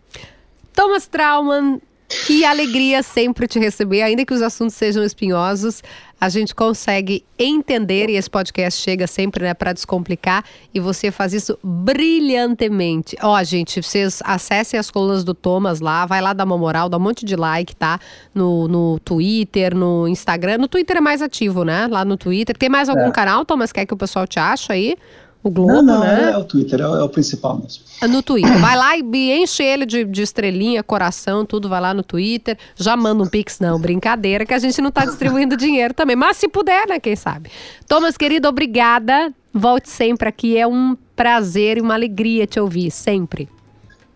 Thomas 0.73 1.07
Trauman, 1.07 1.81
que 2.09 2.43
alegria 2.43 3.03
sempre 3.03 3.47
te 3.47 3.59
receber, 3.59 4.01
ainda 4.01 4.25
que 4.25 4.33
os 4.33 4.41
assuntos 4.41 4.75
sejam 4.75 5.03
espinhosos, 5.03 5.83
a 6.19 6.27
gente 6.27 6.53
consegue 6.53 7.23
entender 7.37 8.09
e 8.09 8.15
esse 8.15 8.29
podcast 8.29 8.81
chega 8.81 9.07
sempre, 9.07 9.43
né, 9.43 9.53
para 9.53 9.71
descomplicar 9.71 10.43
e 10.73 10.79
você 10.79 11.11
faz 11.11 11.33
isso 11.33 11.57
brilhantemente. 11.63 13.15
Ó, 13.21 13.41
gente, 13.43 13.81
vocês 13.81 14.21
acessem 14.25 14.77
as 14.79 14.91
colunas 14.91 15.23
do 15.23 15.33
Thomas 15.33 15.79
lá, 15.79 16.05
vai 16.05 16.19
lá 16.19 16.33
dar 16.33 16.43
uma 16.43 16.57
moral, 16.57 16.89
dá 16.89 16.97
um 16.97 16.99
monte 16.99 17.23
de 17.25 17.35
like, 17.35 17.75
tá? 17.75 17.99
No, 18.33 18.67
no 18.67 18.99
Twitter, 18.99 19.75
no 19.75 20.07
Instagram. 20.07 20.57
No 20.57 20.67
Twitter 20.67 20.97
é 20.97 21.01
mais 21.01 21.21
ativo, 21.21 21.63
né? 21.63 21.87
Lá 21.87 22.03
no 22.03 22.17
Twitter. 22.17 22.57
Tem 22.57 22.67
mais 22.69 22.89
algum 22.89 23.07
é. 23.07 23.11
canal, 23.11 23.45
Thomas, 23.45 23.71
quer 23.71 23.85
que 23.85 23.93
o 23.93 23.97
pessoal 23.97 24.27
te 24.27 24.39
ache 24.39 24.73
aí? 24.73 24.97
O 25.41 25.49
Globo, 25.49 25.71
não, 25.71 25.81
não, 25.81 25.99
né? 26.01 26.31
É 26.33 26.37
o 26.37 26.43
Twitter, 26.43 26.81
é 26.81 26.87
o, 26.87 26.95
é 26.95 27.03
o 27.03 27.07
principal 27.07 27.57
mesmo. 27.57 27.83
É 28.01 28.07
no 28.07 28.21
Twitter. 28.21 28.59
Vai 28.59 28.75
lá 28.75 28.97
e 28.97 29.41
enche 29.41 29.63
ele 29.63 29.85
de, 29.85 30.03
de, 30.03 30.21
estrelinha, 30.21 30.83
coração, 30.83 31.45
tudo, 31.45 31.69
vai 31.69 31.79
lá 31.79 31.93
no 31.93 32.03
Twitter. 32.03 32.57
Já 32.75 32.97
manda 32.97 33.23
um 33.23 33.27
pix, 33.27 33.59
não, 33.59 33.79
brincadeira, 33.79 34.45
que 34.45 34.53
a 34.53 34.59
gente 34.59 34.81
não 34.81 34.91
tá 34.91 35.05
distribuindo 35.05 35.55
dinheiro 35.55 35.93
também. 35.93 36.15
Mas 36.15 36.35
se 36.35 36.49
puder, 36.49 36.87
né, 36.87 36.99
quem 36.99 37.15
sabe. 37.15 37.49
Thomas, 37.87 38.17
querido, 38.17 38.49
obrigada. 38.49 39.33
Volte 39.53 39.89
sempre 39.89 40.27
aqui. 40.27 40.57
É 40.57 40.67
um 40.67 40.97
prazer 41.15 41.77
e 41.77 41.81
uma 41.81 41.93
alegria 41.93 42.45
te 42.45 42.59
ouvir, 42.59 42.91
sempre. 42.91 43.47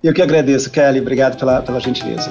Eu 0.03 0.13
que 0.13 0.21
agradeço, 0.21 0.69
Kelly. 0.69 0.99
Obrigado 0.99 1.38
pela, 1.38 1.62
pela 1.62 1.79
gentileza. 1.79 2.29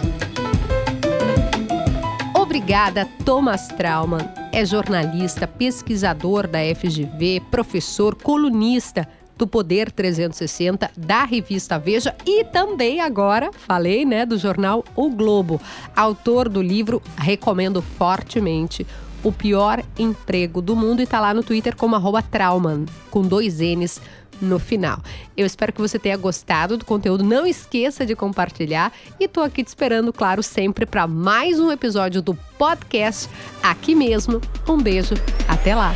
Obrigada, 2.62 3.08
Thomas 3.24 3.66
Trauman. 3.66 4.20
É 4.52 4.64
jornalista, 4.64 5.48
pesquisador 5.48 6.46
da 6.46 6.60
FGV, 6.60 7.42
professor, 7.50 8.14
colunista 8.14 9.08
do 9.36 9.48
Poder 9.48 9.90
360 9.90 10.88
da 10.96 11.24
revista 11.24 11.76
Veja 11.76 12.14
e 12.24 12.44
também 12.44 13.00
agora, 13.00 13.50
falei, 13.52 14.04
né, 14.04 14.24
do 14.24 14.38
jornal 14.38 14.84
O 14.94 15.10
Globo. 15.10 15.60
Autor 15.94 16.48
do 16.48 16.62
livro, 16.62 17.02
recomendo 17.16 17.82
fortemente, 17.82 18.86
O 19.24 19.32
Pior 19.32 19.82
Emprego 19.98 20.62
do 20.62 20.76
Mundo 20.76 21.00
e 21.00 21.02
está 21.02 21.18
lá 21.18 21.34
no 21.34 21.42
Twitter 21.42 21.74
como 21.74 21.96
Trauman, 22.30 22.86
com 23.10 23.22
dois 23.22 23.58
N's 23.58 24.00
no 24.42 24.58
final. 24.58 25.00
Eu 25.36 25.46
espero 25.46 25.72
que 25.72 25.80
você 25.80 25.98
tenha 25.98 26.16
gostado 26.16 26.76
do 26.76 26.84
conteúdo. 26.84 27.24
Não 27.24 27.46
esqueça 27.46 28.04
de 28.04 28.14
compartilhar 28.14 28.92
e 29.18 29.28
tô 29.28 29.40
aqui 29.40 29.62
te 29.62 29.68
esperando, 29.68 30.12
claro, 30.12 30.42
sempre 30.42 30.84
para 30.84 31.06
mais 31.06 31.58
um 31.60 31.70
episódio 31.70 32.20
do 32.20 32.34
podcast 32.58 33.28
aqui 33.62 33.94
mesmo. 33.94 34.40
Um 34.68 34.76
beijo, 34.76 35.14
até 35.48 35.74
lá. 35.74 35.94